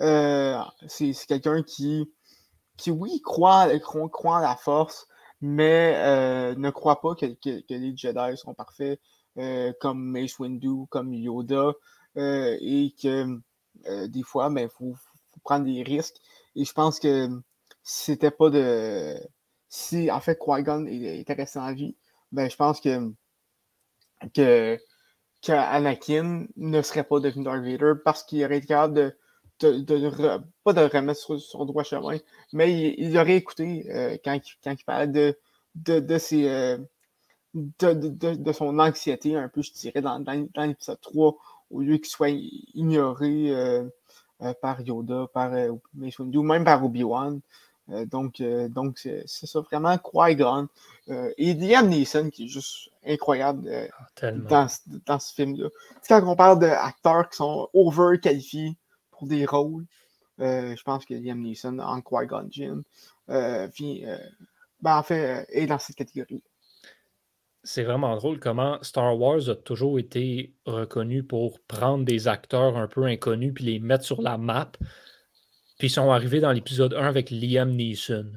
Euh, 0.00 0.58
c'est 0.88 1.14
quelqu'un 1.26 1.62
qui, 1.62 2.10
qui, 2.76 2.90
oui, 2.90 3.20
croit, 3.22 3.68
croit, 3.78 4.08
croit 4.08 4.36
en 4.36 4.40
la 4.40 4.56
force, 4.56 5.06
mais 5.40 5.94
euh, 5.96 6.54
ne 6.56 6.70
croit 6.70 7.00
pas 7.00 7.14
que, 7.14 7.26
que, 7.26 7.60
que, 7.60 7.74
les 7.74 7.96
Jedi 7.96 8.36
sont 8.36 8.54
parfaits, 8.54 9.00
euh, 9.38 9.72
comme 9.80 10.02
Mace 10.02 10.38
Windu, 10.38 10.86
comme 10.90 11.12
Yoda, 11.14 11.72
euh, 12.16 12.56
et 12.60 12.94
que 13.00 13.38
euh, 13.86 14.08
des 14.08 14.22
fois, 14.22 14.48
il 14.50 14.54
ben, 14.54 14.68
faut, 14.68 14.94
prendre 15.44 15.64
des 15.66 15.82
risques. 15.82 16.16
Et 16.56 16.64
je 16.64 16.72
pense 16.72 16.98
que 17.00 17.28
c'était 17.82 18.30
pas 18.30 18.50
de. 18.50 19.16
Si 19.68 20.10
en 20.10 20.20
fait 20.20 20.38
Qui-Gon 20.38 20.86
était 20.86 21.32
resté 21.32 21.58
en 21.58 21.72
vie, 21.72 21.96
ben 22.30 22.50
je 22.50 22.56
pense 22.56 22.80
que 22.80 23.12
que, 24.34 24.78
Anakin 25.48 26.46
ne 26.56 26.82
serait 26.82 27.04
pas 27.04 27.20
devenu 27.20 27.44
Darth 27.44 27.64
Vader 27.64 27.94
parce 28.04 28.22
qu'il 28.22 28.44
aurait 28.44 28.58
été 28.58 28.68
capable 28.68 28.94
de, 28.94 29.16
de, 29.60 29.80
de, 29.80 30.40
pas 30.64 30.72
de 30.72 30.80
remettre 30.80 31.20
sur, 31.20 31.60
le 31.60 31.66
droit 31.66 31.82
chemin, 31.82 32.18
mais 32.52 32.94
il, 32.96 33.16
aurait 33.18 33.36
écouté 33.36 33.86
euh, 33.90 34.16
quand, 34.24 34.38
quand, 34.62 34.72
il 34.78 34.84
parlait 34.84 35.08
de, 35.08 35.36
de, 35.74 35.98
de, 37.54 38.52
son 38.52 38.78
anxiété, 38.78 39.36
un 39.36 39.48
peu, 39.48 39.62
je 39.62 39.72
dirais, 39.72 40.00
dans, 40.00 40.20
dans, 40.20 40.48
dans 40.54 40.64
l'épisode 40.64 41.00
3, 41.00 41.36
au 41.72 41.80
lieu 41.80 41.96
qu'il 41.96 42.06
soit 42.06 42.30
ignoré 42.30 43.50
euh, 43.50 43.84
euh 44.42 44.54
par 44.60 44.80
Yoda, 44.80 45.26
par 45.32 45.52
euh, 45.54 45.70
ou 45.70 46.42
même 46.42 46.64
par 46.64 46.84
Obi-Wan. 46.84 47.40
Euh, 47.90 48.06
donc, 48.06 48.40
donc 48.70 48.98
c'est 48.98 49.46
ça, 49.46 49.60
vraiment 49.60 49.98
Qui-Gon. 49.98 50.68
Et 51.08 51.54
Liam 51.54 51.88
Neeson, 51.88 52.30
qui 52.30 52.44
est 52.44 52.48
juste 52.48 52.90
incroyable 53.04 53.68
ah, 54.22 54.30
dans, 54.32 54.68
dans, 55.04 55.18
ce 55.18 55.34
film-là. 55.34 55.68
Quand 56.08 56.22
on 56.24 56.36
parle 56.36 56.60
d'acteurs 56.60 57.28
qui 57.28 57.36
sont 57.38 57.68
over-qualifiés 57.74 58.76
pour 59.10 59.26
des 59.26 59.44
rôles, 59.44 59.84
je 60.38 60.82
pense 60.84 61.04
que 61.04 61.14
Liam 61.14 61.40
Neeson 61.40 61.80
en 61.80 62.00
Qui-Gon 62.00 62.46
Jinn, 62.50 62.82
ben, 63.28 64.96
en 64.96 65.02
fait, 65.02 65.46
est 65.50 65.66
dans 65.66 65.78
cette 65.78 65.96
catégorie. 65.96 66.42
C'est 67.64 67.84
vraiment 67.84 68.16
drôle 68.16 68.40
comment 68.40 68.78
Star 68.82 69.18
Wars 69.18 69.48
a 69.48 69.54
toujours 69.54 69.98
été 69.98 70.54
reconnu 70.66 71.22
pour 71.22 71.60
prendre 71.60 72.04
des 72.04 72.26
acteurs 72.26 72.76
un 72.76 72.88
peu 72.88 73.04
inconnus 73.04 73.52
puis 73.54 73.64
les 73.64 73.78
mettre 73.78 74.04
sur 74.04 74.20
la 74.20 74.36
map 74.36 74.72
puis 75.82 75.88
ils 75.88 75.94
sont 75.94 76.12
arrivés 76.12 76.38
dans 76.38 76.52
l'épisode 76.52 76.94
1 76.94 77.04
avec 77.04 77.30
Liam 77.30 77.74
Neeson. 77.74 78.30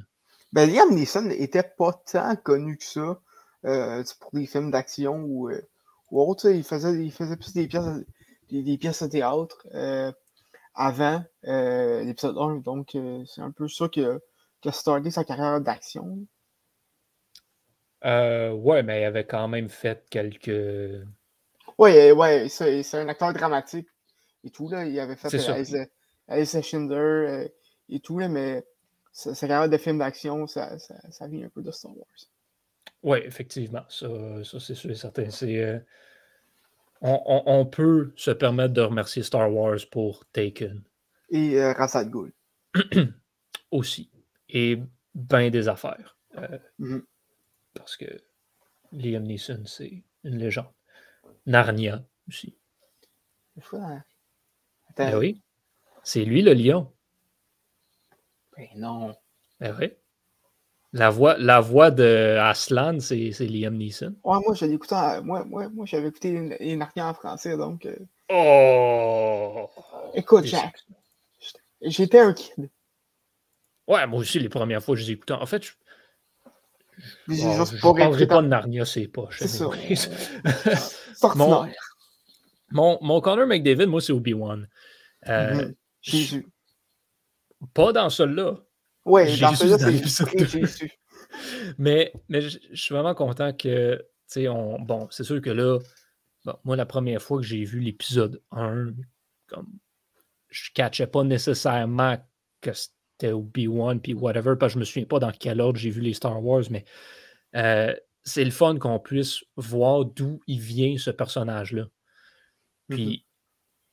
Ben, 0.51 0.67
Liam 0.67 0.95
Neeson 0.95 1.21
n'était 1.21 1.61
pas 1.61 1.93
tant 2.11 2.35
connu 2.37 2.75
que 2.75 2.83
ça 2.83 3.21
euh, 3.65 4.03
pour 4.19 4.31
des 4.33 4.47
films 4.47 4.71
d'action 4.71 5.23
ou, 5.23 5.51
euh, 5.51 5.61
ou 6.09 6.21
autre. 6.21 6.49
Il 6.49 6.63
faisait, 6.63 7.05
il 7.05 7.11
faisait 7.11 7.37
plus 7.37 7.53
des 7.53 7.67
pièces, 7.67 8.03
des, 8.49 8.77
pièces 8.79 9.03
de 9.03 9.09
théâtre 9.09 9.67
euh, 9.75 10.11
avant 10.73 11.23
l'épisode 11.43 12.35
1. 12.35 12.55
Donc, 12.61 12.97
c'est 13.27 13.41
un 13.41 13.51
peu 13.51 13.67
ça 13.67 13.89
qui 13.89 14.03
a, 14.03 14.17
starté 14.71 15.11
sa 15.11 15.23
carrière 15.23 15.61
d'action. 15.61 16.25
Ouais, 18.05 18.83
mais 18.83 19.01
il 19.01 19.05
avait 19.05 19.25
quand 19.25 19.47
même 19.47 19.69
fait 19.69 20.05
quelques 20.09 21.05
Oui, 21.77 22.11
ouais, 22.11 22.47
c'est 22.49 22.93
un 22.93 23.07
acteur 23.07 23.33
dramatique 23.33 23.87
et 24.43 24.49
tout. 24.49 24.69
Là. 24.69 24.85
Il 24.85 24.99
avait 24.99 25.15
fait 25.15 25.33
euh, 25.33 25.85
Alice, 26.27 26.61
Schindler 26.61 26.95
euh, 26.95 27.47
et 27.89 27.99
tout, 27.99 28.19
là, 28.19 28.27
mais 28.27 28.65
sa 29.11 29.33
carrière 29.47 29.69
de 29.69 29.77
film 29.77 29.99
d'action, 29.99 30.45
ça, 30.47 30.77
ça, 30.77 30.95
ça, 31.09 31.27
vient 31.27 31.45
un 31.45 31.49
peu 31.49 31.61
de 31.61 31.71
Star 31.71 31.95
Wars. 31.95 32.05
Oui, 33.01 33.19
effectivement. 33.23 33.83
Ça, 33.89 34.07
ça 34.43 34.59
c'est 34.59 34.75
sûr 34.75 34.91
et 34.91 34.95
certain. 34.95 35.29
C'est, 35.29 35.81
on, 37.01 37.21
on, 37.25 37.43
on, 37.45 37.65
peut 37.65 38.13
se 38.15 38.31
permettre 38.31 38.73
de 38.73 38.81
remercier 38.81 39.23
Star 39.23 39.53
Wars 39.53 39.79
pour 39.91 40.25
Taken. 40.33 40.83
Et 41.29 41.61
euh, 41.61 41.71
Rassad 41.73 42.09
Ghoul. 42.09 42.31
Aussi. 43.71 44.09
Et 44.49 44.79
bien 45.13 45.49
des 45.49 45.67
affaires. 45.67 46.17
Mm-hmm. 46.79 47.03
Parce 47.75 47.97
que 47.97 48.05
Liam 48.91 49.23
Neeson, 49.23 49.63
c'est 49.65 50.03
une 50.23 50.37
légende. 50.37 50.71
Narnia 51.45 52.03
aussi. 52.27 52.55
Ben 54.97 55.17
oui. 55.17 55.41
C'est 56.03 56.25
lui 56.25 56.41
le 56.41 56.53
lion. 56.53 56.91
Ben 58.57 58.67
non. 58.75 59.15
Ben 59.59 59.75
oui. 59.79 59.91
La 60.93 61.09
voix, 61.09 61.37
la 61.37 61.59
voix 61.59 61.91
de 61.91 62.37
Aslan, 62.39 62.99
c'est 63.01 63.31
Liam 63.41 63.75
Neeson. 63.75 64.15
Ouais, 64.23 64.39
moi, 64.45 64.53
j'avais 64.53 64.73
écouté, 64.73 64.95
moi, 65.23 65.43
moi, 65.43 65.67
moi 65.69 65.85
j'avais 65.85 66.07
écouté 66.07 66.57
les 66.59 66.75
Narnia 66.77 67.09
en 67.09 67.13
français, 67.13 67.57
donc. 67.57 67.85
Euh. 67.85 67.97
Oh! 68.29 69.69
Écoute, 70.13 70.45
Jack. 70.45 70.73
J'étais 71.81 72.19
un 72.19 72.33
kid. 72.33 72.69
Ouais, 73.87 74.07
moi 74.07 74.19
aussi, 74.19 74.39
les 74.39 74.49
premières 74.49 74.81
fois 74.81 74.95
que 74.95 75.01
je 75.01 75.05
les 75.05 75.11
écoutais. 75.11 75.33
En 75.33 75.45
fait, 75.45 75.63
je, 75.63 75.73
je, 77.27 77.77
oh, 77.83 77.93
parlerai 77.93 78.27
pas 78.27 78.41
de 78.41 78.47
Narnia, 78.47 78.85
c'est 78.85 79.07
pas. 79.07 79.27
C'est 79.31 79.47
ça. 79.47 79.65
mon, 81.35 81.67
mon, 82.71 82.97
mon 83.01 83.21
Connor 83.21 83.47
McDavid, 83.47 83.87
moi, 83.87 84.01
c'est 84.01 84.13
Obi-Wan. 84.13 84.67
Euh, 85.27 85.53
mm-hmm. 85.53 85.75
Jésus. 86.01 86.47
Pas 87.73 87.91
dans 87.93 88.09
celui-là. 88.09 88.57
Oui, 89.05 89.39
dans 89.39 89.55
celui-là, 89.55 89.77
c'est 90.07 90.47
Jésus. 90.47 90.91
mais, 91.77 92.13
mais 92.29 92.41
je, 92.41 92.59
suis 92.73 92.93
vraiment 92.93 93.15
content 93.15 93.53
que, 93.53 93.97
tu 93.97 94.03
sais, 94.27 94.47
on, 94.47 94.79
bon, 94.79 95.07
c'est 95.11 95.23
sûr 95.23 95.41
que 95.41 95.49
là, 95.49 95.79
moi, 96.63 96.75
la 96.75 96.85
première 96.85 97.21
fois 97.21 97.39
que 97.39 97.43
j'ai 97.43 97.63
vu 97.63 97.79
l'épisode 97.79 98.41
1, 98.51 98.91
comme, 99.47 99.67
je 100.49 100.69
ne 100.69 100.73
catchais 100.73 101.07
pas 101.07 101.23
nécessairement 101.23 102.17
que 102.61 102.71
c'était 103.17 103.33
Obi-Wan 103.33 104.01
puis 104.01 104.13
whatever, 104.13 104.55
parce 104.59 104.73
que 104.73 104.75
je 104.75 104.79
me 104.79 104.85
souviens 104.85 105.05
pas 105.05 105.19
dans 105.19 105.31
quel 105.31 105.61
ordre 105.61 105.79
j'ai 105.79 105.89
vu 105.89 106.01
les 106.01 106.13
Star 106.13 106.43
Wars, 106.43 106.63
mais 106.69 106.85
euh, 107.55 107.93
c'est 108.23 108.43
le 108.43 108.51
fun 108.51 108.77
qu'on 108.77 108.99
puisse 108.99 109.43
voir 109.55 110.05
d'où 110.05 110.39
il 110.47 110.59
vient 110.59 110.97
ce 110.97 111.11
personnage-là. 111.11 111.87
Puis, 112.89 113.25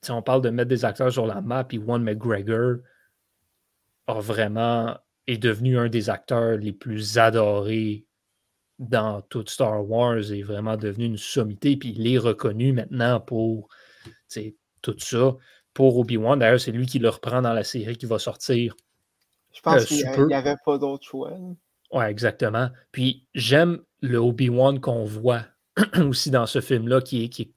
si 0.02 0.10
on 0.10 0.22
parle 0.22 0.42
de 0.42 0.50
mettre 0.50 0.68
des 0.68 0.84
acteurs 0.84 1.12
sur 1.12 1.26
la 1.26 1.40
map, 1.40 1.64
puis 1.64 1.78
One 1.78 2.02
McGregor 2.02 2.78
a 4.06 4.20
vraiment 4.20 4.98
est 5.28 5.38
devenu 5.38 5.78
un 5.78 5.88
des 5.88 6.10
acteurs 6.10 6.58
les 6.58 6.72
plus 6.72 7.16
adorés 7.16 8.04
dans 8.78 9.22
tout 9.22 9.44
Star 9.46 9.88
Wars 9.88 10.32
est 10.32 10.42
vraiment 10.42 10.76
devenu 10.76 11.04
une 11.04 11.16
sommité, 11.16 11.76
puis 11.76 11.94
il 11.96 12.12
est 12.12 12.18
reconnu 12.18 12.72
maintenant 12.72 13.20
pour 13.20 13.68
tout 14.82 14.98
ça. 14.98 15.36
Pour 15.72 15.96
Obi-Wan, 15.98 16.38
d'ailleurs, 16.38 16.60
c'est 16.60 16.72
lui 16.72 16.86
qui 16.86 16.98
le 16.98 17.08
reprend 17.08 17.40
dans 17.40 17.52
la 17.52 17.64
série 17.64 17.96
qui 17.96 18.06
va 18.06 18.18
sortir. 18.18 18.76
Je 19.54 19.60
pense 19.60 19.82
euh, 19.82 20.14
qu'il 20.14 20.26
n'y 20.26 20.34
avait 20.34 20.56
pas 20.64 20.78
d'autre 20.78 21.04
choix. 21.04 21.32
Oui, 21.92 22.04
exactement. 22.04 22.70
Puis 22.90 23.26
j'aime 23.34 23.82
le 24.00 24.18
Obi-Wan 24.18 24.80
qu'on 24.80 25.04
voit 25.04 25.44
aussi 25.98 26.30
dans 26.30 26.46
ce 26.46 26.60
film-là, 26.60 27.00
qui 27.00 27.24
est, 27.24 27.28
qui 27.28 27.42
est 27.42 27.54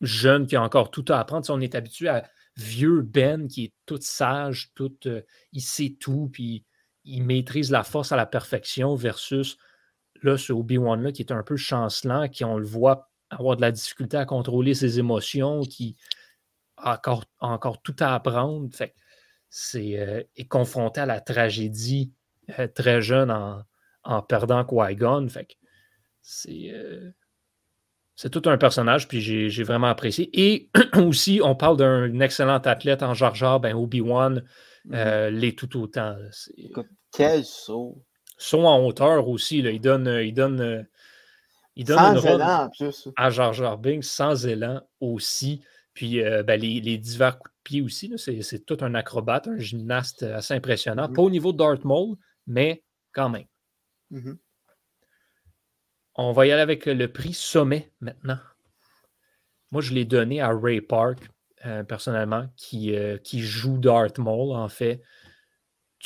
jeune, 0.00 0.46
qui 0.46 0.56
a 0.56 0.62
encore 0.62 0.90
tout 0.90 1.04
à 1.08 1.18
apprendre. 1.18 1.46
on 1.50 1.60
est 1.60 1.74
habitué 1.74 2.08
à 2.08 2.28
vieux 2.56 3.02
Ben 3.02 3.48
qui 3.48 3.64
est 3.64 3.72
tout 3.84 3.98
sage, 4.00 4.70
tout, 4.74 4.94
euh, 5.06 5.22
il 5.52 5.60
sait 5.60 5.96
tout, 6.00 6.30
puis 6.32 6.64
il 7.04 7.22
maîtrise 7.22 7.70
la 7.70 7.84
force 7.84 8.12
à 8.12 8.16
la 8.16 8.26
perfection 8.26 8.94
versus 8.94 9.56
là, 10.22 10.36
ce 10.36 10.52
Obi-Wan-là 10.52 11.12
qui 11.12 11.22
est 11.22 11.32
un 11.32 11.42
peu 11.42 11.56
chancelant, 11.56 12.28
qui 12.28 12.44
on 12.44 12.58
le 12.58 12.66
voit 12.66 13.10
avoir 13.30 13.56
de 13.56 13.60
la 13.60 13.72
difficulté 13.72 14.16
à 14.16 14.24
contrôler 14.24 14.74
ses 14.74 14.98
émotions, 14.98 15.60
qui 15.60 15.96
a 16.76 16.94
encore, 16.94 17.24
encore 17.40 17.82
tout 17.82 17.96
à 18.00 18.14
apprendre. 18.14 18.74
Fait 18.74 18.94
c'est 19.58 19.98
euh, 19.98 20.22
est 20.36 20.44
confronté 20.48 21.00
à 21.00 21.06
la 21.06 21.18
tragédie 21.18 22.12
euh, 22.58 22.68
très 22.68 23.00
jeune 23.00 23.30
en, 23.30 23.62
en 24.04 24.20
perdant 24.20 24.66
Qui-Gon. 24.66 25.26
Fait 25.30 25.56
c'est 26.20 26.74
c'est 28.16 28.28
tout 28.28 28.42
un 28.50 28.58
personnage, 28.58 29.08
puis 29.08 29.22
j'ai 29.22 29.62
vraiment 29.62 29.86
apprécié. 29.86 30.28
Et 30.32 30.68
aussi, 30.96 31.40
on 31.42 31.54
parle 31.54 31.78
d'un 31.78 32.20
excellent 32.20 32.58
athlète 32.58 33.02
en 33.02 33.14
Jar 33.14 33.34
Jar, 33.34 33.58
ben 33.58 33.74
Obi-Wan 33.74 34.42
mm-hmm. 34.86 34.94
euh, 34.94 35.30
l'est 35.30 35.58
tout 35.58 35.80
autant. 35.80 36.16
Quel 37.12 37.42
saut! 37.44 38.02
Saut 38.36 38.66
en 38.66 38.84
hauteur 38.84 39.26
aussi, 39.26 39.62
là. 39.62 39.70
il 39.70 39.80
donne, 39.80 40.20
il 40.22 40.34
donne, 40.34 40.86
il 41.76 41.86
donne 41.86 42.20
sans 42.20 42.26
élan, 42.26 42.70
à 43.16 43.30
Jar 43.30 43.54
Jar 43.54 43.78
Binks, 43.78 44.04
sans 44.04 44.46
élan 44.46 44.82
aussi. 45.00 45.62
Puis 45.94 46.20
euh, 46.20 46.42
ben, 46.42 46.60
les, 46.60 46.82
les, 46.82 46.98
divers 46.98 47.38
coups 47.38 47.55
pied 47.66 47.82
aussi, 47.82 48.12
c'est 48.16 48.64
tout 48.64 48.78
un 48.80 48.94
acrobate, 48.94 49.48
un 49.48 49.58
gymnaste 49.58 50.22
assez 50.22 50.54
impressionnant. 50.54 51.08
Mm-hmm. 51.08 51.14
Pas 51.14 51.22
au 51.22 51.30
niveau 51.30 51.52
de 51.52 51.58
Darth 51.58 51.84
Maul, 51.84 52.16
mais 52.46 52.84
quand 53.12 53.28
même. 53.28 53.46
Mm-hmm. 54.12 54.36
On 56.14 56.32
va 56.32 56.46
y 56.46 56.52
aller 56.52 56.62
avec 56.62 56.86
le 56.86 57.08
prix 57.08 57.32
sommet 57.32 57.92
maintenant. 58.00 58.38
Moi, 59.72 59.82
je 59.82 59.92
l'ai 59.92 60.04
donné 60.04 60.40
à 60.40 60.50
Ray 60.56 60.80
Park, 60.80 61.28
euh, 61.64 61.82
personnellement, 61.82 62.48
qui, 62.56 62.94
euh, 62.94 63.18
qui 63.18 63.40
joue 63.40 63.78
Darth 63.78 64.18
Maul, 64.18 64.54
en 64.54 64.68
fait. 64.68 65.02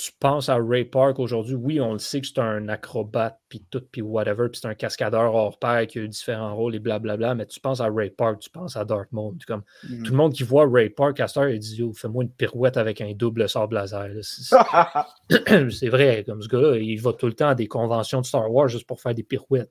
Tu 0.03 0.13
penses 0.19 0.49
à 0.49 0.57
Ray 0.57 0.85
Park 0.85 1.19
aujourd'hui, 1.19 1.57
oui, 1.57 1.81
on 1.81 1.93
le 1.93 1.99
sait 1.99 2.23
que 2.23 2.27
c'est 2.27 2.39
un 2.39 2.69
acrobate, 2.69 3.39
puis 3.51 3.63
tout, 3.71 3.83
puis 3.93 4.01
whatever, 4.01 4.49
puis 4.49 4.61
c'est 4.63 4.69
un 4.69 4.75
cascadeur 4.75 5.35
hors 5.35 5.59
pair 5.59 5.87
qui 5.87 5.99
a 5.99 6.03
eu 6.03 6.09
différents 6.09 6.55
rôles 6.55 6.75
et 6.75 6.79
blablabla, 6.79 7.35
mais 7.35 7.45
tu 7.45 7.61
penses 7.61 7.81
à 7.81 7.89
Ray 7.91 8.09
Park, 8.09 8.39
tu 8.41 8.49
penses 8.49 8.77
à 8.77 8.85
Darth 8.87 9.13
Maul. 9.13 9.35
Comme, 9.47 9.63
mm-hmm. 9.85 10.03
Tout 10.05 10.11
le 10.13 10.17
monde 10.17 10.33
qui 10.33 10.43
voit 10.43 10.67
Ray 10.67 10.89
Park 10.89 11.21
à 11.21 11.29
cette 11.29 11.37
heure, 11.37 11.49
il 11.51 11.59
dit 11.59 11.83
fais-moi 11.95 12.25
une 12.25 12.31
pirouette 12.31 12.79
avec 12.79 13.03
un 13.03 13.13
double 13.13 13.47
sable 13.49 13.75
laser. 13.75 14.09
C'est 15.71 15.89
vrai, 15.89 16.25
comme 16.25 16.41
ce 16.41 16.49
gars-là, 16.49 16.79
il 16.79 17.01
va 17.01 17.13
tout 17.13 17.27
le 17.27 17.35
temps 17.35 17.49
à 17.49 17.55
des 17.55 17.69
conventions 17.69 18.23
de 18.23 18.27
Star 18.27 18.51
Wars 18.51 18.69
juste 18.69 18.87
pour 18.87 19.01
faire 19.01 19.15
des 19.15 19.25
pirouettes 19.25 19.71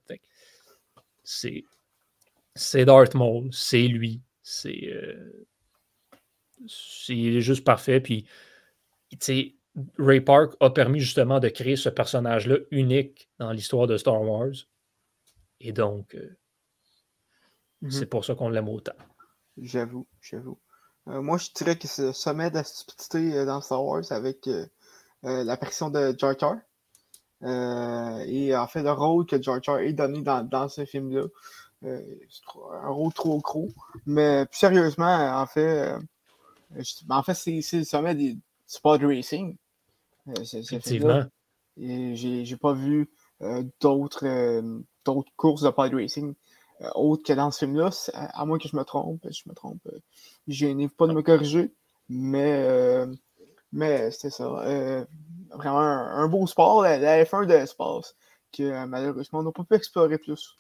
c'est 1.30 1.64
c'est 2.56 2.86
Darth 2.86 3.14
Maul, 3.14 3.50
c'est 3.52 3.88
lui, 3.88 4.22
c'est 4.42 4.90
euh, 4.92 5.46
il 7.08 7.38
est 7.38 7.42
juste 7.42 7.64
parfait. 7.64 8.02
Puis, 8.02 8.26
tu 9.20 9.59
Ray 9.98 10.22
Park 10.22 10.56
a 10.60 10.70
permis 10.70 11.00
justement 11.00 11.40
de 11.40 11.50
créer 11.50 11.76
ce 11.76 11.90
personnage-là 11.90 12.58
unique 12.72 13.30
dans 13.40 13.52
l'histoire 13.52 13.88
de 13.88 13.98
Star 13.98 14.22
Wars. 14.22 14.54
Et 15.60 15.72
donc, 15.72 16.16
euh, 16.16 16.38
mm-hmm. 17.84 17.92
c'est 17.92 18.06
pour 18.06 18.26
ça 18.26 18.36
qu'on 18.36 18.50
l'aime 18.50 18.70
autant. 18.70 18.94
J'avoue, 19.58 20.08
j'avoue. 20.22 20.58
Euh, 21.08 21.22
moi, 21.22 21.38
je 21.38 21.50
dirais 21.54 21.78
que 21.78 21.88
c'est 21.88 22.08
le 22.08 22.14
sommet 22.14 22.50
de 22.50 22.56
la 22.56 22.64
stupidité 22.64 23.46
dans 23.46 23.62
Star 23.62 23.84
Wars 23.84 24.04
avec 24.12 24.50
l'apparition 25.24 25.90
de 25.90 26.16
Jar 26.18 26.38
Jar. 26.40 26.58
Euh, 27.44 28.24
et 28.28 28.56
en 28.56 28.68
fait, 28.68 28.84
le 28.84 28.92
rôle 28.92 29.26
que 29.26 29.42
George 29.42 29.64
Jar 29.64 29.80
est 29.80 29.94
donné 29.94 30.22
dans, 30.22 30.44
dans 30.44 30.68
ce 30.68 30.86
film-là, 30.86 31.24
euh, 31.86 32.02
c'est 32.30 32.42
un 32.84 32.90
rôle 32.90 33.14
trop 33.14 33.40
gros. 33.40 33.70
Mais 34.06 34.46
plus 34.46 34.58
sérieusement, 34.58 35.40
en 35.40 35.46
fait, 35.46 35.94
euh, 36.78 36.84
en 37.10 37.24
fait 37.24 37.34
c'est 37.34 37.62
le 37.74 37.84
sommet 37.84 38.16
du 38.16 38.38
sport 38.66 39.00
racing. 39.02 39.56
Effectivement. 40.42 41.24
J'ai 41.78 42.58
pas 42.58 42.74
vu 42.74 43.10
d'autres 43.82 44.26
courses 45.36 45.62
de 45.62 45.70
pod 45.70 45.94
racing 45.94 46.34
autres 46.96 47.24
que 47.24 47.34
dans 47.34 47.52
ce 47.52 47.60
film-là, 47.60 47.90
à 48.14 48.46
moins 48.46 48.58
que 48.58 48.70
je 48.70 48.76
me 48.76 48.84
trompe. 48.84 49.26
Je 49.30 49.42
me 49.48 49.54
trompe. 49.54 49.82
Je 50.48 50.66
n'ai 50.68 50.88
pas 50.88 51.08
de 51.08 51.14
me 51.14 51.22
corriger. 51.22 51.74
Mais, 52.08 53.06
mais 53.72 54.12
c'est 54.12 54.30
ça 54.30 55.06
vraiment 55.58 55.80
un, 55.80 56.28
beau 56.28 56.46
sport, 56.48 56.84
la, 56.84 57.24
F1 57.24 57.46
de 57.46 57.54
l'espace, 57.54 58.16
que 58.56 58.64
euh, 58.64 58.86
malheureusement 58.86 59.40
on 59.40 59.44
n'a 59.44 59.52
pas 59.52 59.64
pu 59.64 59.76
explorer 59.76 60.18
plus. 60.18 60.56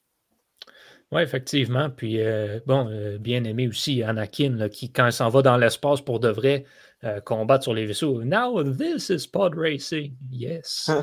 Oui, 1.11 1.23
effectivement. 1.23 1.89
Puis, 1.89 2.21
euh, 2.21 2.59
bon, 2.67 2.87
euh, 2.87 3.17
bien 3.17 3.43
aimé 3.43 3.67
aussi 3.67 4.03
Anakin, 4.03 4.69
qui, 4.69 4.91
quand 4.91 5.07
il 5.07 5.11
s'en 5.11 5.29
va 5.29 5.41
dans 5.41 5.57
l'espace 5.57 6.01
pour 6.01 6.19
de 6.19 6.29
vrai, 6.29 6.65
combattre 7.25 7.63
sur 7.63 7.73
les 7.73 7.85
vaisseaux. 7.85 8.23
Now, 8.23 8.63
this 8.63 9.09
is 9.09 9.27
pod 9.27 9.55
racing. 9.55 10.15
Yes. 10.31 10.89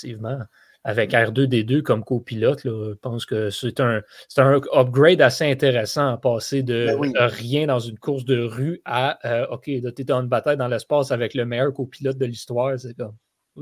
effectivement. 0.00 0.40
Avec 0.82 1.12
R2D2 1.12 1.82
comme 1.82 2.02
copilote, 2.02 2.62
je 2.64 2.94
pense 2.94 3.26
que 3.26 3.50
c'est 3.50 3.80
un, 3.80 4.00
un 4.38 4.60
upgrade 4.72 5.20
assez 5.20 5.44
intéressant 5.44 6.08
à 6.08 6.16
passer 6.16 6.62
de 6.62 6.96
ben 6.98 7.26
rien 7.26 7.66
dans 7.66 7.80
une 7.80 7.98
course 7.98 8.24
de 8.24 8.38
rue 8.38 8.80
à 8.86 9.18
OK, 9.50 9.64
tu 9.64 9.76
es 9.76 10.04
dans 10.04 10.22
une 10.22 10.28
bataille 10.28 10.56
dans 10.56 10.68
l'espace 10.68 11.10
avec 11.10 11.34
le 11.34 11.44
meilleur 11.44 11.74
copilote 11.74 12.16
de 12.16 12.24
l'histoire. 12.24 12.78
C'est 12.78 12.94
comme. 12.94 13.14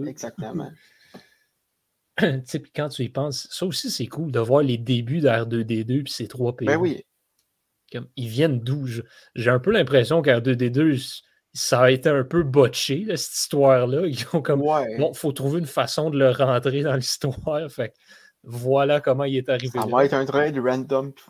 Exactement. 0.06 0.70
quand 2.74 2.88
tu 2.88 3.02
y 3.02 3.08
penses, 3.08 3.48
ça 3.50 3.66
aussi, 3.66 3.90
c'est 3.90 4.06
cool 4.06 4.30
de 4.30 4.40
voir 4.40 4.62
les 4.62 4.78
débuts 4.78 5.20
d'R2D2 5.20 6.04
puis 6.04 6.12
ces 6.12 6.28
trois 6.28 6.56
pays. 6.56 6.66
Ben 6.66 6.76
oui. 6.76 7.04
comme, 7.92 8.08
ils 8.16 8.28
viennent 8.28 8.60
d'où? 8.60 8.86
J'ai 9.34 9.50
un 9.50 9.58
peu 9.58 9.70
l'impression 9.70 10.22
qu'en 10.22 10.38
2D2, 10.38 11.22
ça 11.52 11.80
a 11.80 11.90
été 11.90 12.08
un 12.08 12.24
peu 12.24 12.42
botché, 12.42 13.04
cette 13.16 13.34
histoire-là. 13.34 14.06
Ils 14.06 14.24
ont 14.32 14.42
comme. 14.42 14.60
Bon, 14.60 15.14
faut 15.14 15.32
trouver 15.32 15.58
une 15.58 15.66
façon 15.66 16.10
de 16.10 16.18
le 16.18 16.30
rentrer 16.30 16.82
dans 16.82 16.94
l'histoire. 16.94 17.34
Fait 17.70 17.94
voilà 18.42 19.00
comment 19.00 19.24
il 19.24 19.36
est 19.36 19.48
arrivé. 19.48 19.78
Ça 19.78 19.86
va 19.86 20.04
être 20.04 20.14
un 20.14 20.24
trade 20.24 20.58
random 20.58 21.12
qu'il 21.12 21.24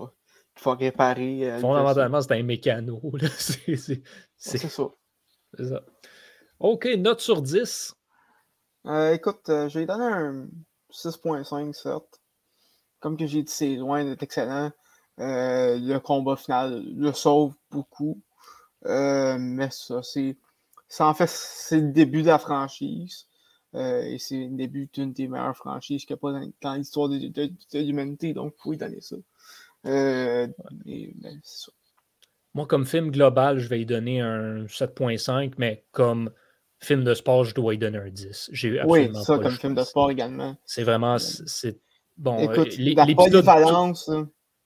faut, 0.56 0.74
réparer. 0.74 1.50
Euh, 1.50 1.58
Fondamentalement, 1.58 2.20
c'est 2.20 2.34
un 2.34 2.42
mécano. 2.42 3.00
C'est 4.36 4.58
ça. 4.58 4.84
C'est 5.56 5.68
ça. 5.68 5.82
OK, 6.60 6.86
note 6.98 7.20
sur 7.20 7.42
10. 7.42 7.94
Euh, 8.86 9.12
écoute, 9.14 9.48
euh, 9.48 9.68
j'ai 9.68 9.86
donné 9.86 10.04
un 10.04 10.48
6.5, 10.92 11.72
certes. 11.72 12.20
Comme 13.00 13.16
que 13.16 13.26
j'ai 13.26 13.42
dit, 13.42 13.52
c'est 13.52 13.76
loin 13.76 14.04
d'être 14.04 14.22
excellent. 14.22 14.70
le 15.16 15.98
combat 15.98 16.36
final 16.36 16.84
le 16.84 17.12
sauve 17.12 17.54
beaucoup. 17.70 18.20
Mais 18.84 19.70
ça, 19.70 20.02
c'est. 20.02 20.36
En 21.00 21.14
fait, 21.14 21.28
c'est 21.28 21.80
le 21.80 21.92
début 21.92 22.22
de 22.22 22.28
la 22.28 22.38
franchise. 22.38 23.28
Euh, 23.74 24.02
et 24.02 24.18
c'est 24.18 24.36
le 24.36 24.56
début 24.56 24.88
d'une 24.92 25.12
des 25.12 25.28
meilleures 25.28 25.56
franchises 25.56 26.04
qu'il 26.06 26.14
n'y 26.14 26.18
a 26.18 26.20
pas 26.20 26.40
dans, 26.62 26.74
l'histoire 26.74 27.08
de, 27.08 27.50
l'humanité, 27.74 28.32
donc 28.32 28.54
il 28.56 28.62
faut 28.62 28.72
y 28.72 28.78
donner 28.78 29.00
ça. 29.00 29.16
Euh, 29.86 30.46
ben, 30.86 31.40
ça. 31.42 31.70
Moi, 32.54 32.66
comme 32.66 32.86
film 32.86 33.10
global, 33.10 33.58
je 33.58 33.68
vais 33.68 33.82
y 33.82 33.86
donner 33.86 34.20
un 34.20 34.64
7.5, 34.64 35.52
mais 35.58 35.84
comme 35.92 36.30
film 36.80 37.04
de 37.04 37.12
sport, 37.12 37.44
je 37.44 37.54
dois 37.54 37.74
y 37.74 37.78
donner 37.78 37.98
un 37.98 38.08
10. 38.08 38.50
J'ai 38.52 38.82
oui, 38.84 39.10
ça, 39.14 39.38
comme 39.38 39.52
film 39.52 39.74
de 39.74 39.82
sport 39.82 40.10
également. 40.10 40.56
C'est 40.64 40.82
vraiment. 40.82 41.18
C'est, 41.18 41.78
bon, 42.16 42.38
Écoute, 42.38 42.76
l'épisode, 42.78 43.44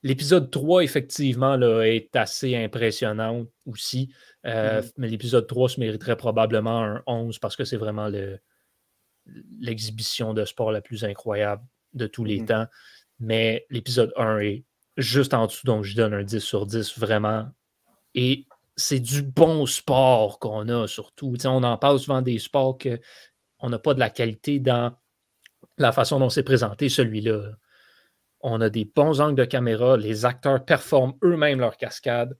l'épisode 0.03 0.51
3, 0.51 0.83
effectivement, 0.83 1.57
là, 1.57 1.83
est 1.83 2.15
assez 2.17 2.57
impressionnant 2.57 3.47
aussi. 3.67 4.12
Euh, 4.47 4.81
mm-hmm. 4.81 4.93
Mais 4.99 5.09
l'épisode 5.09 5.47
3 5.47 5.71
se 5.71 5.81
mériterait 5.81 6.17
probablement 6.17 6.83
un 6.83 7.03
11 7.07 7.38
parce 7.38 7.57
que 7.57 7.65
c'est 7.65 7.77
vraiment 7.77 8.09
le, 8.09 8.38
l'exhibition 9.61 10.35
de 10.35 10.45
sport 10.45 10.73
la 10.73 10.81
plus 10.81 11.05
incroyable 11.05 11.62
de 11.95 12.07
tous 12.07 12.25
les 12.25 12.41
mm. 12.41 12.47
temps. 12.47 12.67
Mais 13.21 13.67
l'épisode 13.71 14.12
1 14.17 14.38
est 14.38 14.65
juste 14.97 15.35
en 15.35 15.47
dessous, 15.47 15.67
donc 15.67 15.85
je 15.85 15.95
donne 15.95 16.15
un 16.15 16.25
10 16.25 16.41
sur 16.41 16.67
10 16.67 16.99
vraiment. 16.99 17.49
Et 18.15 18.47
c'est 18.77 19.01
du 19.01 19.23
bon 19.23 19.67
sport 19.67 20.38
qu'on 20.38 20.69
a 20.69 20.87
surtout. 20.88 21.35
on 21.45 21.62
en 21.62 21.79
parle 21.79 21.99
souvent 21.99 22.23
des 22.23 22.38
sports 22.38 22.79
qu'on 22.79 23.69
n'a 23.69 23.79
pas 23.79 23.95
de 23.95 24.01
la 24.01 24.11
qualité 24.11 24.59
dans 24.59 24.93
la 25.79 25.93
façon 25.93 26.19
dont 26.19 26.31
c'est 26.31 26.43
présenté 26.43 26.88
celui-là. 26.88 27.53
On 28.43 28.61
a 28.61 28.71
des 28.71 28.85
bons 28.85 29.21
angles 29.21 29.37
de 29.37 29.45
caméra, 29.45 29.97
les 29.97 30.25
acteurs 30.25 30.65
performent 30.65 31.15
eux-mêmes 31.23 31.61
leur 31.61 31.77
cascade. 31.77 32.37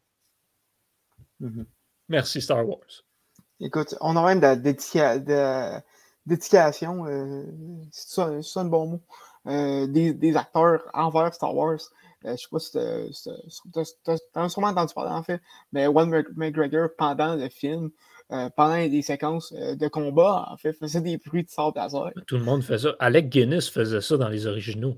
Mm-hmm. 1.41 1.65
Merci 2.09 2.41
Star 2.41 2.69
Wars. 2.69 3.05
Écoute, 3.61 3.95
on 4.01 4.17
a 4.17 4.35
même 4.35 4.41
de, 4.41 4.71
de, 5.19 5.81
d'éducation, 6.27 7.07
euh, 7.07 7.45
c'est 7.93 8.43
ça, 8.43 8.61
un 8.61 8.65
bon 8.65 8.87
mot, 8.87 9.01
euh, 9.47 9.87
des, 9.87 10.13
des, 10.13 10.37
acteurs 10.37 10.83
envers 10.95 11.33
Star 11.33 11.55
Wars. 11.55 11.79
Euh, 12.25 12.37
je 12.37 12.43
sais 12.43 12.49
pas 12.51 12.59
si 12.59 12.73
tu 14.05 14.11
as 14.35 14.49
sûrement 14.49 14.69
entendu 14.69 14.95
parler 14.95 15.13
en 15.13 15.23
fait, 15.23 15.41
mais 15.73 15.87
One 15.87 16.25
McGregor, 16.37 16.89
pendant 16.99 17.37
le 17.37 17.49
film, 17.49 17.91
euh, 18.33 18.49
pendant 18.57 18.89
des 18.89 19.03
séquences 19.03 19.53
de 19.53 19.89
combat, 19.89 20.49
en 20.51 20.57
fait, 20.57 20.73
faisait 20.73 21.01
des 21.01 21.19
bruits 21.19 21.45
de 21.45 21.51
sable 21.51 21.77
laser. 21.77 22.11
Tout 22.27 22.39
le 22.39 22.45
monde 22.45 22.63
faisait 22.63 22.89
ça. 22.89 22.97
Alec 22.99 23.29
Guinness 23.29 23.69
faisait 23.69 24.01
ça 24.01 24.17
dans 24.17 24.29
les 24.29 24.47
originaux. 24.47 24.97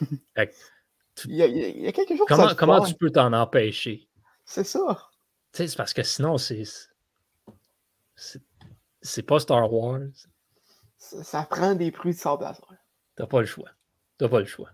Il, 0.00 1.34
y 1.34 1.42
a, 1.42 1.46
il, 1.46 1.82
y 1.82 1.88
a, 1.88 1.92
quelque 1.92 2.16
chose 2.16 2.26
Comment, 2.28 2.54
comment 2.54 2.84
tu 2.84 2.94
peux 2.94 3.10
t'en 3.10 3.32
empêcher? 3.32 4.08
C'est 4.44 4.64
ça. 4.64 5.08
C'est 5.52 5.74
parce 5.76 5.94
que 5.94 6.02
sinon, 6.02 6.38
c'est 6.38 6.64
c'est 9.02 9.22
pas 9.22 9.38
Star 9.38 9.72
Wars. 9.72 10.00
Ça, 10.98 11.46
prend 11.48 11.74
des 11.74 11.90
bruits 11.90 12.12
de 12.12 12.18
sable. 12.18 12.44
T'as 13.14 13.26
pas 13.26 13.40
le 13.40 13.46
choix. 13.46 13.70
T'as 14.18 14.28
pas 14.28 14.40
le 14.40 14.46
choix. 14.46 14.70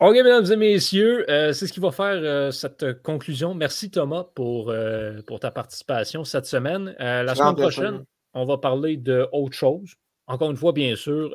OK, 0.00 0.14
mesdames 0.14 0.44
et 0.52 0.56
messieurs, 0.56 1.24
euh, 1.30 1.52
c'est 1.52 1.66
ce 1.66 1.72
qui 1.72 1.80
va 1.80 1.90
faire 1.90 2.20
euh, 2.22 2.50
cette 2.50 3.02
conclusion. 3.02 3.54
Merci 3.54 3.90
Thomas 3.90 4.24
pour, 4.34 4.70
euh, 4.70 5.22
pour 5.26 5.40
ta 5.40 5.50
participation 5.50 6.24
cette 6.24 6.44
semaine. 6.44 6.94
la 6.98 7.34
semaine 7.34 7.54
prochaine, 7.54 8.04
on 8.34 8.44
va 8.44 8.58
parler 8.58 8.96
de 8.96 9.26
autre 9.32 9.54
chose. 9.54 9.94
Encore 10.26 10.50
une 10.50 10.56
fois, 10.56 10.72
bien 10.72 10.96
sûr, 10.96 11.32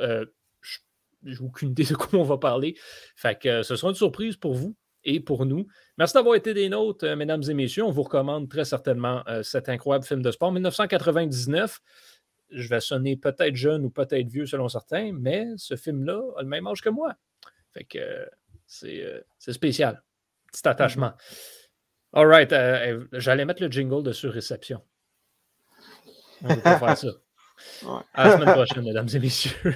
je 1.24 1.42
n'ai 1.42 1.48
aucune 1.48 1.70
idée 1.70 1.84
de 1.84 1.96
quoi 1.96 2.20
on 2.20 2.24
va 2.24 2.38
parler. 2.38 2.76
Fait 3.16 3.40
que 3.40 3.64
ce 3.64 3.76
sera 3.76 3.90
une 3.90 3.96
surprise 3.96 4.38
pour 4.38 4.54
vous 4.54 4.76
et 5.04 5.20
pour 5.20 5.46
nous. 5.46 5.68
Merci 5.98 6.14
d'avoir 6.14 6.36
été 6.36 6.54
des 6.54 6.70
nôtres, 6.70 7.06
euh, 7.06 7.16
mesdames 7.16 7.44
et 7.48 7.54
messieurs. 7.54 7.84
On 7.84 7.92
vous 7.92 8.04
recommande 8.04 8.50
très 8.50 8.66
certainement 8.66 9.24
euh, 9.28 9.44
cet 9.44 9.70
incroyable 9.70 10.06
film 10.06 10.22
de 10.22 10.32
sport. 10.32 10.52
1999, 10.52 11.80
je 12.52 12.68
vais 12.68 12.80
sonner 12.80 13.18
peut-être 13.18 13.56
jeune 13.56 13.86
ou 13.86 13.90
peut-être 13.90 14.28
vieux 14.28 14.46
selon 14.46 14.68
certains, 14.68 15.12
mais 15.14 15.48
ce 15.58 15.76
film-là 15.76 16.22
a 16.38 16.42
le 16.42 16.48
même 16.48 16.68
âge 16.68 16.82
que 16.82 16.90
moi. 16.90 17.16
Fait 17.72 17.84
que 17.84 18.00
euh, 18.00 19.22
c'est 19.38 19.54
spécial. 19.54 20.04
Petit 20.52 20.68
attachement. 20.68 21.14
All 22.14 22.28
right. 22.28 22.54
J'allais 23.14 23.46
mettre 23.46 23.64
le 23.64 23.72
jingle 23.72 24.04
de 24.04 24.12
surréception. 24.12 24.82
On 26.44 26.48
va 26.48 26.80
faire 26.80 26.98
ça. 26.98 27.08
À 28.14 28.28
la 28.28 28.34
semaine 28.34 28.54
prochaine, 28.54 28.84
mesdames 28.84 29.08
et 29.14 29.20
messieurs. 29.20 29.76